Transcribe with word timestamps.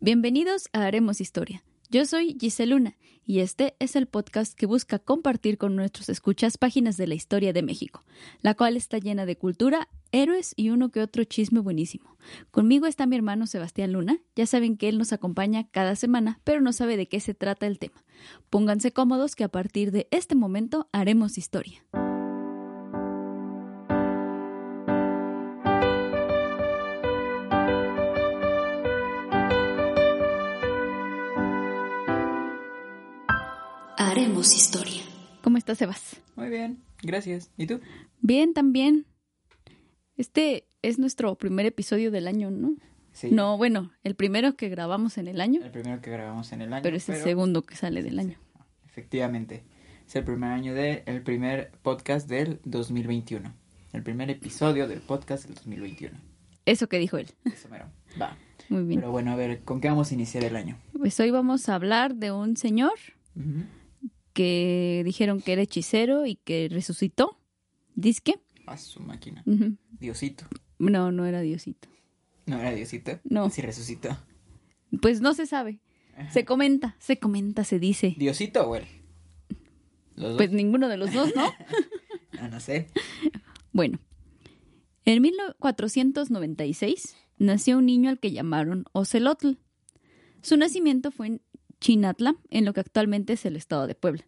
Bienvenidos 0.00 0.68
a 0.72 0.84
Haremos 0.84 1.20
Historia. 1.20 1.64
Yo 1.90 2.04
soy 2.04 2.36
Giseluna 2.38 2.96
y 3.26 3.40
este 3.40 3.74
es 3.80 3.96
el 3.96 4.06
podcast 4.06 4.54
que 4.54 4.66
busca 4.66 5.00
compartir 5.00 5.58
con 5.58 5.74
nuestros 5.74 6.08
escuchas 6.08 6.56
páginas 6.56 6.96
de 6.96 7.08
la 7.08 7.16
historia 7.16 7.52
de 7.52 7.64
México, 7.64 8.04
la 8.40 8.54
cual 8.54 8.76
está 8.76 8.98
llena 8.98 9.26
de 9.26 9.36
cultura, 9.36 9.88
héroes 10.12 10.54
y 10.54 10.70
uno 10.70 10.90
que 10.90 11.02
otro 11.02 11.24
chisme 11.24 11.58
buenísimo. 11.58 12.16
Conmigo 12.52 12.86
está 12.86 13.06
mi 13.06 13.16
hermano 13.16 13.48
Sebastián 13.48 13.92
Luna. 13.92 14.18
Ya 14.36 14.46
saben 14.46 14.76
que 14.76 14.88
él 14.88 14.98
nos 14.98 15.12
acompaña 15.12 15.68
cada 15.68 15.96
semana, 15.96 16.40
pero 16.44 16.60
no 16.60 16.72
sabe 16.72 16.96
de 16.96 17.08
qué 17.08 17.18
se 17.18 17.34
trata 17.34 17.66
el 17.66 17.80
tema. 17.80 18.04
Pónganse 18.50 18.92
cómodos 18.92 19.34
que 19.34 19.42
a 19.42 19.48
partir 19.48 19.90
de 19.90 20.06
este 20.12 20.36
momento 20.36 20.88
haremos 20.92 21.38
historia. 21.38 21.84
Haremos 34.18 34.52
historia. 34.52 35.00
¿Cómo 35.44 35.58
estás, 35.58 35.78
Sebas? 35.78 36.20
Muy 36.34 36.48
bien, 36.48 36.82
gracias. 37.04 37.52
¿Y 37.56 37.68
tú? 37.68 37.78
Bien, 38.20 38.52
también. 38.52 39.06
Este 40.16 40.66
es 40.82 40.98
nuestro 40.98 41.36
primer 41.36 41.66
episodio 41.66 42.10
del 42.10 42.26
año, 42.26 42.50
¿no? 42.50 42.74
Sí. 43.12 43.30
No, 43.30 43.56
bueno, 43.56 43.92
el 44.02 44.16
primero 44.16 44.56
que 44.56 44.70
grabamos 44.70 45.18
en 45.18 45.28
el 45.28 45.40
año, 45.40 45.60
El 45.64 45.70
primero 45.70 46.00
que 46.02 46.10
grabamos 46.10 46.50
en 46.50 46.62
el 46.62 46.72
año. 46.72 46.82
pero 46.82 46.96
es 46.96 47.08
el 47.08 47.22
segundo 47.22 47.62
que 47.62 47.76
sale 47.76 48.02
del 48.02 48.18
año. 48.18 48.36
Efectivamente. 48.86 49.62
Es 50.08 50.16
el 50.16 50.24
primer 50.24 50.50
año 50.50 50.74
de 50.74 51.04
el 51.06 51.22
primer 51.22 51.70
podcast 51.82 52.28
del 52.28 52.58
2021. 52.64 53.54
El 53.92 54.02
primer 54.02 54.30
episodio 54.30 54.88
del 54.88 54.98
podcast 54.98 55.44
del 55.44 55.54
2021. 55.54 56.18
Eso 56.66 56.88
que 56.88 56.98
dijo 56.98 57.18
él. 57.18 57.28
Eso 57.44 57.68
mero. 57.68 57.86
Va. 58.20 58.36
Muy 58.68 58.82
bien. 58.82 58.98
Pero 58.98 59.12
bueno, 59.12 59.30
a 59.30 59.36
ver, 59.36 59.60
¿con 59.62 59.80
qué 59.80 59.86
vamos 59.86 60.10
a 60.10 60.14
iniciar 60.14 60.42
el 60.42 60.56
año? 60.56 60.76
Pues 60.92 61.20
hoy 61.20 61.30
vamos 61.30 61.68
a 61.68 61.76
hablar 61.76 62.16
de 62.16 62.32
un 62.32 62.56
señor 62.56 62.94
Ujú. 63.36 63.62
Que 64.38 65.02
dijeron 65.04 65.40
que 65.40 65.52
era 65.52 65.62
hechicero 65.62 66.24
y 66.24 66.36
que 66.36 66.68
resucitó. 66.70 67.40
Disque. 67.96 68.38
A 68.66 68.76
su 68.78 69.00
máquina. 69.00 69.42
Diosito. 69.98 70.44
No, 70.78 71.10
no 71.10 71.26
era 71.26 71.40
Diosito. 71.40 71.88
¿No 72.46 72.60
era 72.60 72.70
Diosito? 72.72 73.18
No. 73.24 73.50
Sí 73.50 73.62
resucitó. 73.62 74.16
Pues 75.02 75.20
no 75.20 75.34
se 75.34 75.46
sabe. 75.46 75.80
Se 76.30 76.44
comenta, 76.44 76.94
se 77.00 77.18
comenta, 77.18 77.64
se 77.64 77.80
dice. 77.80 78.14
¿Diosito 78.16 78.64
o 78.68 78.76
él? 78.76 78.84
Los 80.14 80.28
dos. 80.28 80.36
Pues 80.36 80.52
ninguno 80.52 80.86
de 80.86 80.98
los 80.98 81.12
dos, 81.12 81.34
¿no? 81.34 81.50
Ah, 82.40 82.46
no 82.46 82.60
sé. 82.60 82.86
Bueno, 83.72 83.98
en 85.04 85.20
1496 85.20 87.16
nació 87.38 87.78
un 87.78 87.86
niño 87.86 88.08
al 88.10 88.20
que 88.20 88.30
llamaron 88.30 88.84
Ocelotl. 88.92 89.54
Su 90.40 90.56
nacimiento 90.56 91.10
fue 91.10 91.26
en 91.26 91.42
Chinatla, 91.80 92.36
en 92.50 92.64
lo 92.64 92.72
que 92.72 92.80
actualmente 92.80 93.34
es 93.34 93.46
el 93.46 93.56
estado 93.56 93.86
de 93.86 93.94
Puebla. 93.94 94.26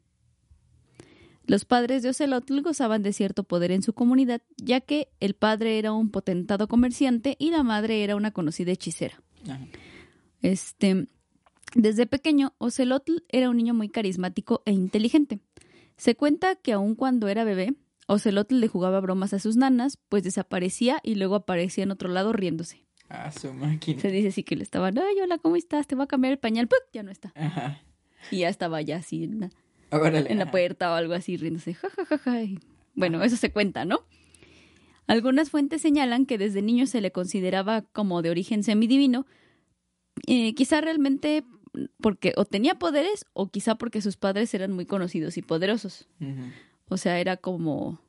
Los 1.46 1.64
padres 1.64 2.02
de 2.02 2.10
Ocelotl 2.10 2.60
gozaban 2.60 3.02
de 3.02 3.12
cierto 3.12 3.44
poder 3.44 3.72
en 3.72 3.82
su 3.82 3.92
comunidad, 3.92 4.42
ya 4.56 4.80
que 4.80 5.08
el 5.18 5.34
padre 5.34 5.78
era 5.78 5.92
un 5.92 6.10
potentado 6.10 6.68
comerciante 6.68 7.36
y 7.38 7.50
la 7.50 7.62
madre 7.62 8.04
era 8.04 8.14
una 8.14 8.30
conocida 8.30 8.70
hechicera. 8.72 9.20
Ajá. 9.44 9.66
Este, 10.42 11.06
desde 11.74 12.06
pequeño, 12.06 12.54
Ocelotl 12.58 13.24
era 13.28 13.50
un 13.50 13.56
niño 13.56 13.74
muy 13.74 13.88
carismático 13.88 14.62
e 14.64 14.72
inteligente. 14.72 15.40
Se 15.96 16.16
cuenta 16.16 16.56
que 16.56 16.72
aun 16.72 16.94
cuando 16.94 17.28
era 17.28 17.44
bebé, 17.44 17.74
Ocelotl 18.06 18.58
le 18.58 18.68
jugaba 18.68 19.00
bromas 19.00 19.34
a 19.34 19.38
sus 19.38 19.56
nanas, 19.56 19.98
pues 20.08 20.24
desaparecía 20.24 21.00
y 21.02 21.14
luego 21.14 21.36
aparecía 21.36 21.84
en 21.84 21.90
otro 21.90 22.08
lado 22.08 22.32
riéndose. 22.32 22.84
A 23.10 23.30
su 23.32 23.52
máquina. 23.52 24.00
Se 24.00 24.10
dice 24.10 24.28
así 24.28 24.42
que 24.44 24.54
le 24.56 24.62
estaban, 24.62 24.96
ay, 24.96 25.20
hola, 25.22 25.36
¿cómo 25.38 25.56
estás? 25.56 25.86
Te 25.86 25.94
voy 25.96 26.04
a 26.04 26.06
cambiar 26.06 26.32
el 26.32 26.38
pañal. 26.38 26.68
¡Puc! 26.68 26.78
Ya 26.92 27.02
no 27.02 27.10
está. 27.10 27.32
Ajá. 27.34 27.82
Y 28.30 28.38
ya 28.38 28.48
estaba 28.48 28.80
ya 28.82 28.96
así 28.98 29.24
en 29.24 29.40
la, 29.40 29.50
Órale. 29.90 30.30
en 30.30 30.38
la 30.38 30.50
puerta 30.50 30.90
o 30.92 30.94
algo 30.94 31.14
así 31.14 31.36
riéndose. 31.36 31.74
Ja, 31.74 31.88
ja, 31.90 32.04
ja, 32.06 32.18
ja. 32.18 32.42
Y 32.42 32.58
Bueno, 32.94 33.22
eso 33.24 33.36
se 33.36 33.50
cuenta, 33.50 33.84
¿no? 33.84 34.00
Algunas 35.06 35.50
fuentes 35.50 35.82
señalan 35.82 36.24
que 36.24 36.38
desde 36.38 36.62
niño 36.62 36.86
se 36.86 37.00
le 37.00 37.10
consideraba 37.10 37.82
como 37.82 38.22
de 38.22 38.30
origen 38.30 38.62
semidivino, 38.62 39.26
eh, 40.28 40.54
quizá 40.54 40.80
realmente 40.80 41.42
porque 42.00 42.32
o 42.36 42.44
tenía 42.44 42.76
poderes 42.76 43.24
o 43.32 43.48
quizá 43.48 43.74
porque 43.76 44.02
sus 44.02 44.16
padres 44.16 44.54
eran 44.54 44.70
muy 44.72 44.86
conocidos 44.86 45.36
y 45.36 45.42
poderosos. 45.42 46.08
O 46.88 46.96
sea, 46.96 47.18
era 47.18 47.36
como 47.36 48.00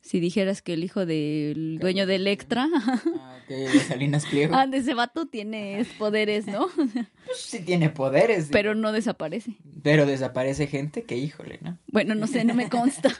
si 0.00 0.18
dijeras 0.20 0.62
que 0.62 0.72
el 0.74 0.82
hijo 0.84 1.04
del 1.06 1.78
dueño 1.80 2.06
de 2.06 2.16
Electra, 2.16 2.68
Ah, 2.74 3.38
de 3.48 3.68
Salinas 3.80 4.26
Pliego. 4.26 4.54
ah, 4.54 4.66
de 4.66 4.78
ese 4.78 4.94
vato 4.94 5.26
tiene 5.26 5.84
poderes, 5.98 6.46
¿no? 6.46 6.68
Pues 7.26 7.38
sí 7.38 7.60
tiene 7.60 7.90
poderes. 7.90 8.48
Pero 8.50 8.74
no 8.74 8.92
desaparece. 8.92 9.56
Pero 9.82 10.06
desaparece 10.06 10.66
gente 10.66 11.02
que, 11.04 11.16
híjole, 11.16 11.58
¿no? 11.62 11.78
Bueno, 11.88 12.14
no 12.14 12.26
sé, 12.26 12.44
no 12.44 12.54
me 12.54 12.68
consta. 12.68 13.10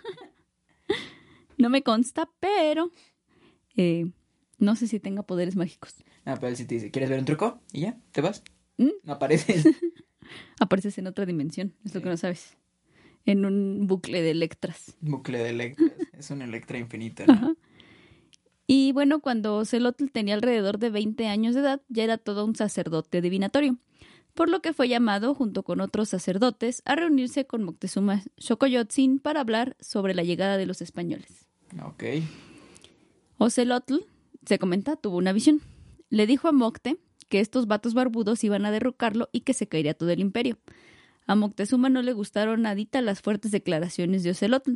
No 1.58 1.68
me 1.68 1.82
consta, 1.82 2.28
pero 2.41 2.91
eh, 3.76 4.06
no 4.58 4.76
sé 4.76 4.86
si 4.86 4.98
tenga 5.00 5.22
poderes 5.22 5.56
mágicos. 5.56 5.94
Ah, 6.24 6.36
pero 6.36 6.48
él 6.48 6.56
sí 6.56 6.64
te 6.64 6.74
dice, 6.76 6.91
¿quieres 6.91 7.10
ver 7.10 7.18
un 7.18 7.24
truco? 7.26 7.60
Y 7.72 7.82
ya, 7.82 7.98
te 8.12 8.20
vas. 8.20 8.42
¿Mm? 8.78 8.88
No 9.04 9.12
apareces. 9.14 9.64
Apareces 10.60 10.97
en 10.98 11.06
otra 11.08 11.26
dimensión, 11.26 11.74
es 11.84 11.92
lo 11.94 12.00
Sí. 12.00 12.04
que 12.04 12.10
no 12.10 12.16
sabes. 12.16 12.56
En 13.26 13.44
un 13.44 13.86
bucle 13.86 14.22
de 14.22 14.30
Electras. 14.30 14.97
Bucle 15.00 15.38
de 15.38 15.50
Electras. 15.50 15.91
Es 16.20 16.31
un 16.31 16.42
Electra 16.42 16.78
infinito, 16.78 17.25
¿no? 17.26 17.32
Ajá. 17.32 17.53
Y 18.66 18.92
bueno, 18.92 19.20
cuando 19.20 19.64
Celotl 19.64 20.10
tenía 20.12 20.34
alrededor 20.34 20.78
de 20.78 20.91
20 20.91 21.26
años 21.26 21.54
de 21.54 21.62
edad, 21.62 21.81
ya 21.88 22.04
era 22.04 22.19
todo 22.19 22.44
un 22.44 22.54
sacerdote 22.54 23.22
divinatorio, 23.22 23.78
por 24.34 24.50
lo 24.50 24.60
que 24.60 24.75
fue 24.75 24.86
llamado, 24.86 25.34
junto 25.34 25.62
con 25.62 25.80
otros 25.80 26.10
sacerdotes, 26.10 26.82
a 26.84 26.94
reunirse 26.94 27.47
con 27.47 27.64
Moctezuma 27.64 28.22
Xocoyotzin 28.36 29.19
para 29.19 29.41
hablar 29.41 29.78
sobre 29.80 30.14
la 30.14 30.22
llegada 30.22 30.56
de 30.56 30.66
los 30.66 30.82
españoles. 30.82 31.48
Ok. 31.82 32.04
Ocelotl, 33.38 34.04
se 34.44 34.59
comenta, 34.59 34.97
tuvo 34.97 35.16
una 35.16 35.32
visión. 35.32 35.62
Le 36.10 36.26
dijo 36.26 36.47
a 36.47 36.53
Mocte 36.53 36.98
que 37.30 37.41
estos 37.41 37.66
vatos 37.66 37.94
barbudos 37.94 38.44
iban 38.44 38.66
a 38.66 38.70
derrocarlo 38.70 39.30
y 39.32 39.41
que 39.41 39.54
se 39.54 39.69
caería 39.69 39.94
todo 39.94 40.10
el 40.10 40.20
imperio. 40.20 40.59
A 41.26 41.34
Moctezuma 41.34 41.88
no 41.88 42.03
le 42.03 42.12
gustaron 42.12 42.62
nadita 42.62 43.00
las 43.00 43.22
fuertes 43.22 43.53
declaraciones 43.53 44.22
de 44.22 44.30
Ocelotl. 44.30 44.75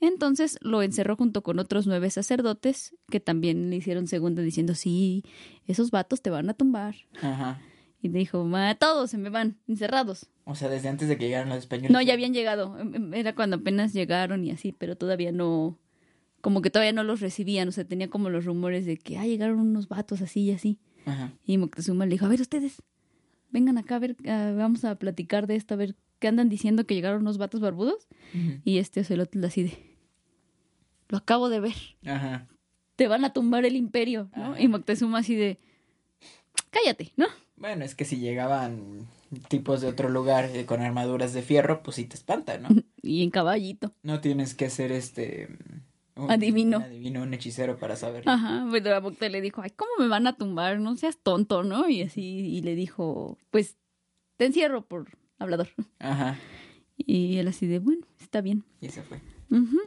Entonces 0.00 0.58
lo 0.60 0.82
encerró 0.82 1.16
junto 1.16 1.42
con 1.42 1.58
otros 1.58 1.86
nueve 1.86 2.10
sacerdotes 2.10 2.94
que 3.08 3.20
también 3.20 3.70
le 3.70 3.76
hicieron 3.76 4.06
segunda 4.06 4.42
diciendo, 4.42 4.74
sí, 4.74 5.24
esos 5.66 5.90
vatos 5.90 6.20
te 6.20 6.30
van 6.30 6.50
a 6.50 6.54
tumbar. 6.54 6.94
Ajá. 7.22 7.60
Y 8.02 8.08
dijo, 8.08 8.44
"Ma, 8.44 8.74
todos 8.74 9.10
se 9.10 9.18
me 9.18 9.30
van, 9.30 9.56
encerrados. 9.66 10.26
O 10.44 10.54
sea, 10.54 10.68
desde 10.68 10.88
antes 10.88 11.08
de 11.08 11.16
que 11.16 11.26
llegaran 11.26 11.48
los 11.48 11.58
españoles. 11.58 11.90
No, 11.90 12.00
ya 12.02 12.12
habían 12.12 12.34
llegado. 12.34 12.78
Em, 12.78 12.94
em, 12.94 13.14
Era 13.14 13.34
cuando 13.34 13.56
apenas 13.56 13.92
llegaron 13.94 14.44
y 14.44 14.50
así, 14.50 14.72
pero 14.72 14.96
todavía 14.96 15.32
no. 15.32 15.78
Como 16.40 16.62
que 16.62 16.70
todavía 16.70 16.92
no 16.92 17.02
los 17.02 17.20
recibían. 17.20 17.66
O 17.68 17.72
sea, 17.72 17.84
tenía 17.84 18.08
como 18.08 18.30
los 18.30 18.44
rumores 18.44 18.84
de 18.86 18.96
que, 18.98 19.18
ah, 19.18 19.26
llegaron 19.26 19.58
unos 19.58 19.88
vatos 19.88 20.20
así 20.22 20.42
y 20.42 20.52
así. 20.52 20.78
Ajá. 21.06 21.32
Y 21.44 21.58
Moctezuma 21.58 22.04
le 22.04 22.12
dijo, 22.12 22.26
a 22.26 22.28
ver, 22.28 22.40
ustedes, 22.40 22.82
vengan 23.50 23.78
acá 23.78 23.96
a 23.96 23.98
ver, 24.00 24.16
vamos 24.22 24.84
a 24.84 24.94
platicar 24.96 25.46
de 25.46 25.56
esto, 25.56 25.74
a 25.74 25.78
ver 25.78 25.96
qué 26.26 26.30
andan 26.30 26.48
diciendo 26.48 26.84
que 26.86 26.94
llegaron 26.96 27.20
unos 27.22 27.38
vatos 27.38 27.60
barbudos. 27.60 28.08
Y 28.64 28.78
este 28.78 29.00
Ocelotl 29.00 29.44
así 29.44 29.62
de, 29.62 29.96
lo 31.08 31.18
acabo 31.18 31.48
de 31.48 31.60
ver, 31.60 31.74
Ajá. 32.04 32.48
te 32.96 33.06
van 33.06 33.24
a 33.24 33.32
tumbar 33.32 33.64
el 33.64 33.76
imperio, 33.76 34.28
¿no? 34.36 34.52
Ajá. 34.54 34.60
Y 34.60 34.66
Moctezuma 34.66 35.18
así 35.20 35.36
de, 35.36 35.58
cállate, 36.70 37.12
¿no? 37.16 37.26
Bueno, 37.56 37.84
es 37.84 37.94
que 37.94 38.04
si 38.04 38.18
llegaban 38.18 39.06
tipos 39.48 39.80
de 39.80 39.86
otro 39.88 40.08
lugar 40.08 40.50
eh, 40.52 40.66
con 40.66 40.82
armaduras 40.82 41.32
de 41.32 41.42
fierro, 41.42 41.82
pues 41.82 41.96
sí 41.96 42.04
te 42.04 42.16
espanta, 42.16 42.58
¿no? 42.58 42.68
Y 43.02 43.22
en 43.22 43.30
caballito. 43.30 43.94
No 44.02 44.20
tienes 44.20 44.54
que 44.56 44.68
ser 44.68 44.90
este. 44.90 45.48
un- 46.16 46.28
Adivino. 46.30 46.78
Un 46.78 46.82
adivino, 46.82 47.22
un 47.22 47.32
hechicero 47.34 47.78
para 47.78 47.94
saberlo. 47.94 48.30
Ajá, 48.32 48.66
pero 48.72 48.96
a 48.96 49.00
Mocte 49.00 49.30
le 49.30 49.40
dijo, 49.40 49.62
ay, 49.62 49.70
¿cómo 49.70 49.92
me 50.00 50.08
van 50.08 50.26
a 50.26 50.36
tumbar? 50.36 50.80
No 50.80 50.96
seas 50.96 51.16
tonto, 51.22 51.62
¿no? 51.62 51.88
Y 51.88 52.02
así, 52.02 52.22
y 52.24 52.62
le 52.62 52.74
dijo, 52.74 53.38
pues, 53.50 53.76
te 54.36 54.46
encierro 54.46 54.84
por 54.84 55.06
hablador. 55.38 55.68
Ajá. 55.98 56.38
Y 56.96 57.36
él 57.36 57.48
así 57.48 57.66
de, 57.66 57.78
bueno, 57.78 58.06
está 58.20 58.40
bien. 58.40 58.64
Y 58.80 58.88
se 58.88 59.02
fue. 59.02 59.20
Ujú. 59.50 59.80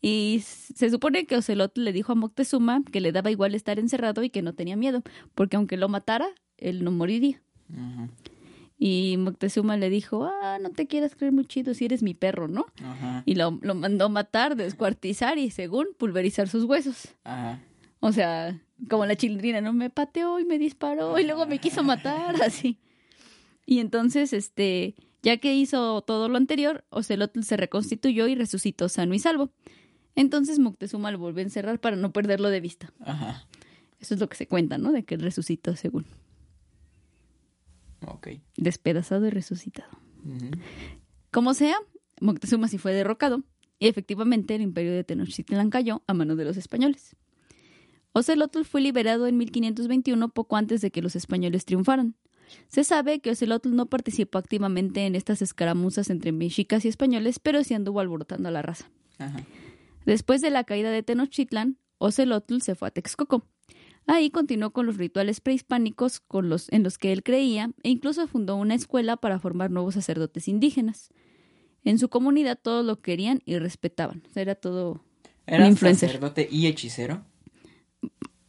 Y 0.00 0.42
se 0.44 0.90
supone 0.90 1.26
que 1.26 1.36
Ocelot 1.36 1.76
le 1.78 1.92
dijo 1.92 2.12
a 2.12 2.14
Moctezuma 2.14 2.82
que 2.90 3.00
le 3.00 3.12
daba 3.12 3.30
igual 3.30 3.54
estar 3.54 3.78
encerrado 3.78 4.22
y 4.22 4.30
que 4.30 4.42
no 4.42 4.54
tenía 4.54 4.76
miedo, 4.76 5.02
porque 5.34 5.56
aunque 5.56 5.76
lo 5.76 5.88
matara, 5.88 6.28
él 6.58 6.84
no 6.84 6.90
moriría. 6.90 7.42
Ajá. 7.72 8.08
Y 8.78 9.16
Moctezuma 9.16 9.76
le 9.78 9.88
dijo, 9.88 10.24
ah, 10.26 10.58
no 10.60 10.70
te 10.70 10.86
quieras 10.86 11.16
creer 11.16 11.32
muy 11.32 11.46
chido 11.46 11.72
si 11.72 11.86
eres 11.86 12.02
mi 12.02 12.12
perro, 12.12 12.46
¿no? 12.46 12.66
Ajá. 12.84 13.22
Y 13.24 13.34
lo, 13.36 13.58
lo 13.62 13.74
mandó 13.74 14.10
matar, 14.10 14.54
descuartizar 14.54 15.38
y 15.38 15.50
según 15.50 15.86
pulverizar 15.96 16.48
sus 16.48 16.64
huesos. 16.64 17.14
Ajá. 17.24 17.62
O 18.00 18.12
sea, 18.12 18.60
como 18.90 19.06
la 19.06 19.16
chilindrina, 19.16 19.60
¿no? 19.62 19.72
Me 19.72 19.88
pateó 19.88 20.38
y 20.38 20.44
me 20.44 20.58
disparó 20.58 21.18
y 21.18 21.24
luego 21.24 21.46
me 21.46 21.58
quiso 21.58 21.82
matar, 21.82 22.36
así. 22.44 22.78
Y 23.66 23.80
entonces, 23.80 24.32
este, 24.32 24.94
ya 25.22 25.38
que 25.38 25.54
hizo 25.54 26.02
todo 26.02 26.28
lo 26.28 26.36
anterior, 26.36 26.84
Ocelotl 26.90 27.42
se 27.42 27.56
reconstituyó 27.56 28.28
y 28.28 28.36
resucitó 28.36 28.88
sano 28.88 29.12
y 29.14 29.18
salvo. 29.18 29.50
Entonces 30.14 30.58
Moctezuma 30.58 31.10
lo 31.10 31.18
volvió 31.18 31.40
a 31.40 31.42
encerrar 31.42 31.80
para 31.80 31.96
no 31.96 32.12
perderlo 32.12 32.48
de 32.48 32.60
vista. 32.60 32.92
Ajá. 33.00 33.46
Eso 33.98 34.14
es 34.14 34.20
lo 34.20 34.28
que 34.28 34.36
se 34.36 34.46
cuenta, 34.46 34.78
¿no? 34.78 34.92
De 34.92 35.04
que 35.04 35.16
él 35.16 35.20
resucitó 35.20 35.74
según. 35.76 36.06
Ok. 38.06 38.28
Despedazado 38.56 39.26
y 39.26 39.30
resucitado. 39.30 39.90
Como 41.30 41.54
sea, 41.54 41.76
Moctezuma 42.20 42.68
sí 42.68 42.78
fue 42.78 42.92
derrocado 42.92 43.42
y 43.78 43.88
efectivamente 43.88 44.54
el 44.54 44.62
imperio 44.62 44.92
de 44.92 45.04
Tenochtitlán 45.04 45.70
cayó 45.70 46.02
a 46.06 46.14
manos 46.14 46.36
de 46.36 46.44
los 46.44 46.56
españoles. 46.56 47.16
Ocelotl 48.12 48.62
fue 48.62 48.80
liberado 48.80 49.26
en 49.26 49.36
1521 49.36 50.30
poco 50.30 50.56
antes 50.56 50.80
de 50.80 50.90
que 50.90 51.02
los 51.02 51.16
españoles 51.16 51.64
triunfaran. 51.64 52.14
Se 52.68 52.84
sabe 52.84 53.20
que 53.20 53.30
Ocelotl 53.30 53.74
no 53.74 53.86
participó 53.86 54.38
activamente 54.38 55.06
en 55.06 55.14
estas 55.14 55.42
escaramuzas 55.42 56.10
entre 56.10 56.32
mexicas 56.32 56.84
y 56.84 56.88
españoles, 56.88 57.38
pero 57.38 57.62
sí 57.64 57.74
anduvo 57.74 58.00
alborotando 58.00 58.48
a 58.48 58.52
la 58.52 58.62
raza. 58.62 58.90
Ajá. 59.18 59.44
Después 60.04 60.40
de 60.40 60.50
la 60.50 60.64
caída 60.64 60.90
de 60.90 61.02
Tenochtitlán, 61.02 61.78
Ocelotl 61.98 62.60
se 62.60 62.74
fue 62.74 62.88
a 62.88 62.90
Texcoco. 62.90 63.44
Ahí 64.06 64.30
continuó 64.30 64.70
con 64.70 64.86
los 64.86 64.98
rituales 64.98 65.40
prehispánicos 65.40 66.20
con 66.20 66.48
los, 66.48 66.70
en 66.72 66.84
los 66.84 66.96
que 66.96 67.12
él 67.12 67.24
creía 67.24 67.72
e 67.82 67.88
incluso 67.88 68.26
fundó 68.28 68.54
una 68.54 68.74
escuela 68.74 69.16
para 69.16 69.40
formar 69.40 69.72
nuevos 69.72 69.94
sacerdotes 69.94 70.46
indígenas. 70.46 71.10
En 71.82 71.98
su 71.98 72.08
comunidad 72.08 72.58
todos 72.60 72.84
lo 72.84 73.00
querían 73.00 73.42
y 73.44 73.58
respetaban. 73.58 74.22
Era 74.34 74.54
todo... 74.54 75.02
¿Era 75.46 75.66
influencer. 75.66 76.08
sacerdote 76.08 76.48
y 76.50 76.66
hechicero? 76.66 77.24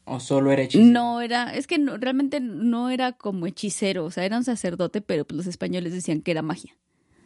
¿O 0.09 0.19
solo 0.21 0.51
era 0.51 0.63
hechicero? 0.63 0.89
No 0.89 1.21
era, 1.21 1.53
es 1.53 1.67
que 1.67 1.77
no- 1.77 1.97
realmente 1.97 2.39
no 2.39 2.89
era 2.89 3.11
como 3.11 3.45
hechicero, 3.45 4.05
o 4.05 4.11
sea, 4.11 4.23
era 4.25 4.37
un 4.37 4.43
sacerdote, 4.45 5.01
pero 5.01 5.25
pues 5.25 5.35
los 5.37 5.47
españoles 5.47 5.91
decían 5.93 6.21
que 6.21 6.31
era 6.31 6.41
magia. 6.41 6.75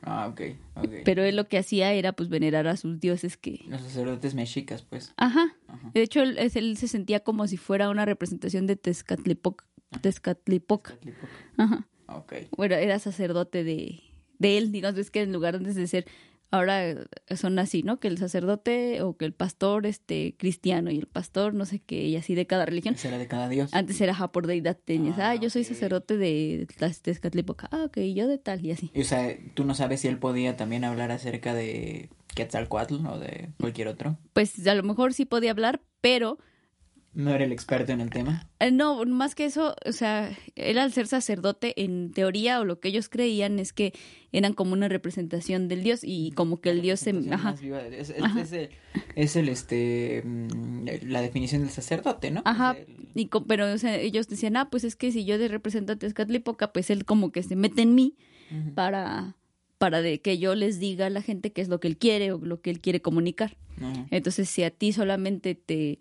Ah, 0.03 0.27
ok, 0.27 0.41
ok. 0.77 0.89
Pero 1.05 1.21
él 1.23 1.35
lo 1.35 1.47
que 1.47 1.59
hacía 1.59 1.93
era 1.93 2.13
pues 2.13 2.27
venerar 2.27 2.65
a 2.67 2.75
sus 2.75 2.99
dioses 2.99 3.37
que... 3.37 3.63
Los 3.67 3.81
sacerdotes 3.81 4.33
mexicas, 4.33 4.81
pues. 4.81 5.13
Ajá. 5.17 5.55
Ajá. 5.67 5.91
De 5.93 6.01
hecho, 6.01 6.21
él, 6.23 6.39
él 6.39 6.75
se 6.77 6.87
sentía 6.87 7.19
como 7.19 7.45
si 7.47 7.57
fuera 7.57 7.87
una 7.91 8.03
representación 8.03 8.65
de 8.65 8.75
Tezcatlipoca. 8.77 9.65
Tezcatlipoca. 10.01 10.93
Tezcatlipoca. 10.95 11.33
Ajá. 11.57 11.87
Ok. 12.07 12.33
Bueno, 12.57 12.75
era 12.75 12.97
sacerdote 12.97 13.63
de, 13.63 14.01
de 14.39 14.57
él, 14.57 14.71
digamos, 14.71 14.99
es 14.99 15.11
que 15.11 15.21
en 15.21 15.31
lugar 15.33 15.59
de 15.59 15.87
ser, 15.87 16.05
ahora 16.51 16.89
eh, 16.89 16.98
son 17.36 17.57
así, 17.59 17.81
¿no? 17.83 18.00
Que 18.00 18.07
el 18.07 18.18
sacerdote 18.18 19.01
o 19.01 19.18
que 19.18 19.25
el 19.25 19.33
pastor 19.33 19.86
este 19.86 20.36
cristiano 20.38 20.92
y 20.92 20.98
el 20.98 21.07
pastor, 21.07 21.53
no 21.53 21.65
sé 21.65 21.80
qué, 21.80 22.03
y 22.06 22.15
así 22.18 22.36
de 22.36 22.45
cada 22.45 22.65
religión. 22.65 22.94
Esa 22.95 23.07
era 23.07 23.18
de 23.18 23.27
cada 23.27 23.50
dios. 23.50 23.74
Antes 23.74 24.00
era 24.01 24.12
ajá, 24.12 24.31
por 24.31 24.48
deidad, 24.48 24.77
tenías, 24.83 25.18
ah, 25.18 25.31
Ah, 25.31 25.36
yo 25.36 25.50
soy 25.50 25.63
sacerdote 25.63 26.18
de 26.18 26.68
Tez- 26.77 27.01
Tezcatlipoca, 27.01 27.68
ah, 27.71 27.86
ok, 27.86 27.98
yo 28.13 28.27
de 28.27 28.38
tal, 28.38 28.65
y 28.65 28.71
así. 28.71 28.92
Y, 28.94 29.01
o 29.01 29.06
sea, 29.06 29.36
tú 29.53 29.63
no 29.65 29.74
sabes 29.75 30.01
si 30.01 30.07
él 30.07 30.18
podía 30.19 30.57
también 30.57 30.83
hablar 30.83 31.12
acerca 31.12 31.53
de 31.53 32.09
Quetzalcoatl 32.36 33.06
o 33.07 33.18
de 33.19 33.50
cualquier 33.59 33.88
otro. 33.88 34.18
Pues 34.33 34.68
a 34.68 34.75
lo 34.75 34.83
mejor 34.83 35.13
sí 35.13 35.25
podía 35.25 35.51
hablar, 35.51 35.81
pero 36.01 36.38
No 37.13 37.31
era 37.35 37.43
el 37.43 37.51
experto 37.51 37.91
en 37.91 37.99
el 37.99 38.09
tema. 38.09 38.47
Eh, 38.59 38.71
No, 38.71 39.03
más 39.05 39.35
que 39.35 39.43
eso, 39.45 39.75
o 39.85 39.91
sea, 39.91 40.31
él 40.55 40.77
al 40.77 40.93
ser 40.93 41.07
sacerdote, 41.07 41.73
en 41.83 42.11
teoría, 42.13 42.61
o 42.61 42.63
lo 42.65 42.79
que 42.79 42.87
ellos 42.87 43.09
creían 43.09 43.59
es 43.59 43.73
que 43.73 43.91
eran 44.31 44.53
como 44.53 44.71
una 44.73 44.87
representación 44.87 45.67
del 45.67 45.83
dios 45.83 45.99
y 46.03 46.31
como 46.31 46.61
que 46.61 46.69
el 46.69 46.81
dios 46.81 47.01
se... 47.01 47.09
Ajá, 47.31 47.55
Es, 47.91 48.09
es- 48.11 48.21
Ajá. 48.23 48.39
es 48.41 48.51
el, 48.53 48.69
es 49.15 49.35
el, 49.35 49.49
este, 49.49 50.21
mm, 50.25 50.85
la 51.07 51.21
definición 51.21 51.61
del 51.63 51.71
sacerdote, 51.71 52.31
¿no? 52.31 52.43
Ajá. 52.45 52.77
El- 52.77 53.09
y 53.13 53.29
pero 53.45 53.73
o 53.73 53.77
sea, 53.77 53.97
ellos 53.99 54.29
decían, 54.29 54.55
ah, 54.55 54.69
pues 54.69 54.85
es 54.85 54.95
que 54.95 55.11
si 55.11 55.25
yo 55.25 55.37
le 55.37 55.49
represento 55.49 55.91
a 55.91 55.95
Tezcatlipoca, 55.97 56.71
pues 56.71 56.89
él 56.89 57.03
como 57.03 57.33
que 57.33 57.43
se 57.43 57.57
mete 57.57 57.81
en 57.81 57.93
mí 57.93 58.15
para, 58.73 59.35
para 59.77 60.01
de 60.01 60.21
que 60.21 60.37
yo 60.37 60.55
les 60.55 60.79
diga 60.79 61.07
a 61.07 61.09
la 61.09 61.21
gente 61.21 61.51
qué 61.51 61.61
es 61.61 61.67
lo 61.67 61.79
que 61.81 61.87
él 61.89 61.97
quiere 61.97 62.31
o 62.31 62.37
lo 62.37 62.61
que 62.61 62.69
él 62.69 62.79
quiere 62.79 63.01
comunicar. 63.01 63.57
Entonces, 64.11 64.47
si 64.47 64.63
a 64.63 64.69
ti 64.69 64.93
solamente 64.93 65.55
te, 65.55 65.97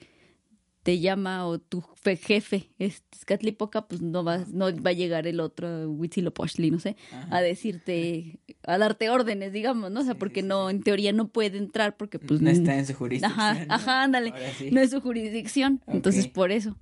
te 0.90 0.98
llama 0.98 1.46
o 1.46 1.60
tu 1.60 1.84
fe- 1.94 2.16
jefe 2.16 2.72
es 2.80 3.04
Tezcatlipoca, 3.10 3.86
pues 3.86 4.02
no 4.02 4.24
va, 4.24 4.38
no 4.52 4.66
va 4.82 4.90
a 4.90 4.92
llegar 4.92 5.28
el 5.28 5.38
otro 5.38 5.88
Huitzilopochtli, 5.88 6.72
no 6.72 6.80
sé, 6.80 6.96
Ajá. 7.12 7.28
a 7.36 7.40
decirte, 7.42 8.40
a 8.64 8.76
darte 8.76 9.08
órdenes, 9.08 9.52
digamos, 9.52 9.92
¿no? 9.92 10.00
O 10.00 10.02
sea, 10.02 10.14
Sí, 10.14 10.18
porque 10.18 10.40
sí, 10.40 10.48
no, 10.48 10.68
en 10.68 10.82
teoría 10.82 11.12
no 11.12 11.28
puede 11.28 11.58
entrar 11.58 11.96
porque 11.96 12.18
pues 12.18 12.40
no 12.40 12.50
está 12.50 12.76
en 12.76 12.86
su 12.86 12.94
jurisdicción. 12.94 13.38
Ajá, 13.40 13.64
¿no? 13.66 13.72
ajá, 13.74 14.02
ándale. 14.02 14.34
No 14.72 14.80
es 14.80 14.90
su 14.90 15.00
jurisdicción, 15.00 15.80
entonces 15.86 16.26
por 16.26 16.50
eso. 16.50 16.76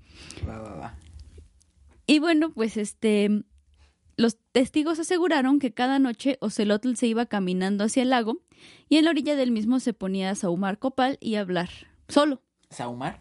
Va, 0.49 0.59
va, 0.59 0.75
va. 0.77 0.99
Y 2.07 2.19
bueno, 2.19 2.51
pues 2.55 2.79
este, 2.79 3.43
los 4.17 4.39
testigos 4.53 4.99
aseguraron 4.99 5.59
que 5.59 5.75
cada 5.75 5.99
noche 5.99 6.39
Ocelotl 6.41 6.95
se 6.95 7.09
iba 7.09 7.27
caminando 7.27 7.85
hacia 7.85 8.05
el 8.05 8.09
lago 8.09 8.39
y 8.89 8.97
en 8.97 9.05
la 9.05 9.11
orilla 9.11 9.37
del 9.37 9.51
mismo 9.51 9.81
se 9.81 9.93
ponía 9.93 10.31
a 10.31 10.35
sahumar 10.35 10.79
copal 10.79 11.19
y 11.21 11.35
hablar 11.35 11.69
solo. 12.09 12.41
¿Saumar? 12.71 13.21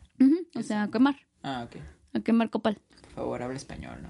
O 0.55 0.61
sea, 0.63 0.83
a 0.83 0.91
quemar, 0.91 1.15
Ah, 1.43 1.63
ok. 1.67 1.77
a 2.13 2.19
quemar 2.21 2.49
copal. 2.49 2.79
Por 3.01 3.09
favor, 3.11 3.41
habla 3.43 3.57
español, 3.57 3.99
¿no? 4.01 4.09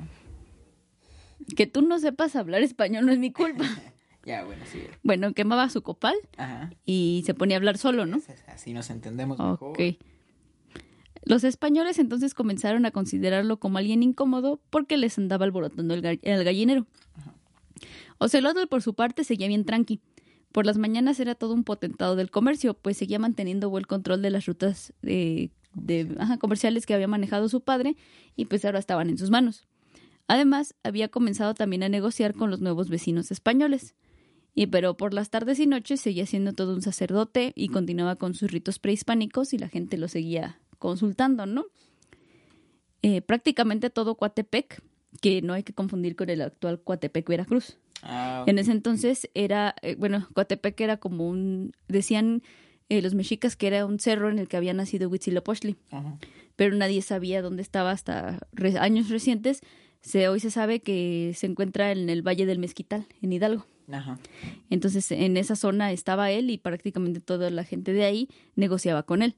Que 1.55 1.67
tú 1.67 1.81
no 1.81 1.99
sepas 1.99 2.35
hablar 2.35 2.61
español 2.63 3.05
no 3.05 3.11
es 3.11 3.19
mi 3.19 3.31
culpa. 3.31 3.63
Ya, 4.25 4.43
bueno, 4.43 4.61
sí. 4.69 4.81
Bueno, 5.03 5.33
quemaba 5.33 5.69
su 5.69 5.81
copal 5.83 6.13
Ajá. 6.35 6.69
y 6.83 7.23
se 7.25 7.33
ponía 7.33 7.55
a 7.55 7.59
hablar 7.59 7.77
solo, 7.77 8.05
¿no? 8.05 8.19
Así 8.47 8.73
nos 8.73 8.89
entendemos 8.89 9.39
mejor. 9.39 9.57
Ok. 9.69 9.79
Los 11.23 11.45
españoles 11.45 11.97
entonces 11.97 12.33
comenzaron 12.33 12.85
a 12.85 12.91
considerarlo 12.91 13.57
como 13.57 13.77
alguien 13.77 14.03
incómodo 14.03 14.59
porque 14.69 14.97
les 14.97 15.17
andaba 15.17 15.45
alborotando 15.45 15.93
el, 15.93 16.01
ga- 16.01 16.19
el 16.23 16.43
gallinero. 16.43 16.85
Ocelotl, 18.17 18.67
por 18.67 18.81
su 18.81 18.95
parte, 18.95 19.23
seguía 19.23 19.47
bien 19.47 19.63
tranqui. 19.63 20.01
Por 20.51 20.65
las 20.65 20.77
mañanas 20.77 21.21
era 21.21 21.33
todo 21.35 21.53
un 21.53 21.63
potentado 21.63 22.17
del 22.17 22.29
comercio, 22.29 22.73
pues 22.73 22.97
seguía 22.97 23.19
manteniendo 23.19 23.69
buen 23.69 23.85
control 23.85 24.21
de 24.21 24.29
las 24.31 24.45
rutas 24.45 24.91
de, 25.01 25.51
de- 25.81 26.15
ajá, 26.19 26.37
comerciales 26.37 26.85
que 26.85 26.93
había 26.93 27.07
manejado 27.07 27.49
su 27.49 27.61
padre 27.61 27.95
y 28.35 28.45
pues 28.45 28.65
ahora 28.65 28.79
estaban 28.79 29.09
en 29.09 29.17
sus 29.17 29.29
manos. 29.29 29.67
Además, 30.27 30.75
había 30.83 31.07
comenzado 31.07 31.53
también 31.53 31.83
a 31.83 31.89
negociar 31.89 32.33
con 32.33 32.49
los 32.49 32.59
nuevos 32.59 32.89
vecinos 32.89 33.31
españoles. 33.31 33.95
Y 34.53 34.67
pero 34.67 34.97
por 34.97 35.13
las 35.13 35.29
tardes 35.29 35.59
y 35.59 35.67
noches 35.67 36.01
seguía 36.01 36.25
siendo 36.25 36.51
todo 36.51 36.73
un 36.73 36.81
sacerdote 36.81 37.53
y 37.55 37.69
continuaba 37.69 38.15
con 38.15 38.33
sus 38.33 38.51
ritos 38.51 38.79
prehispánicos 38.79 39.53
y 39.53 39.57
la 39.59 39.69
gente 39.69 39.97
lo 39.97 40.07
seguía 40.07 40.59
consultando, 40.79 41.45
¿no? 41.45 41.65
Eh, 43.03 43.21
prácticamente 43.21 43.89
todo 43.89 44.15
Coatepec, 44.15 44.81
que 45.21 45.41
no 45.41 45.53
hay 45.53 45.63
que 45.63 45.73
confundir 45.73 46.15
con 46.15 46.29
el 46.29 46.41
actual 46.41 46.81
Coatepec 46.81 47.27
Veracruz. 47.29 47.77
Ah, 48.01 48.43
En 48.47 48.59
ese 48.59 48.71
entonces 48.71 49.29
era, 49.33 49.75
eh, 49.81 49.95
bueno, 49.97 50.27
Coatepec 50.33 50.79
era 50.81 50.97
como 50.97 51.27
un, 51.27 51.73
decían 51.87 52.41
eh, 52.89 53.01
los 53.01 53.13
mexicas 53.15 53.55
que 53.55 53.67
era 53.67 53.85
un 53.85 53.99
cerro 53.99 54.29
en 54.29 54.39
el 54.39 54.47
que 54.47 54.57
había 54.57 54.73
nacido 54.73 55.09
Huitzilopochtli, 55.09 55.75
Ajá. 55.91 56.17
pero 56.55 56.75
nadie 56.75 57.01
sabía 57.01 57.41
dónde 57.41 57.61
estaba 57.61 57.91
hasta 57.91 58.39
re- 58.53 58.77
años 58.79 59.09
recientes. 59.09 59.61
Se, 60.01 60.27
hoy 60.29 60.39
se 60.39 60.51
sabe 60.51 60.79
que 60.79 61.33
se 61.35 61.47
encuentra 61.47 61.91
en 61.91 62.09
el 62.09 62.21
Valle 62.21 62.45
del 62.45 62.59
Mezquital, 62.59 63.07
en 63.21 63.33
Hidalgo. 63.33 63.65
Ajá. 63.91 64.19
Entonces, 64.69 65.11
en 65.11 65.37
esa 65.37 65.55
zona 65.55 65.91
estaba 65.91 66.29
él 66.31 66.49
y 66.49 66.57
prácticamente 66.57 67.19
toda 67.19 67.49
la 67.49 67.63
gente 67.63 67.93
de 67.93 68.05
ahí 68.05 68.29
negociaba 68.55 69.03
con 69.03 69.21
él. 69.21 69.35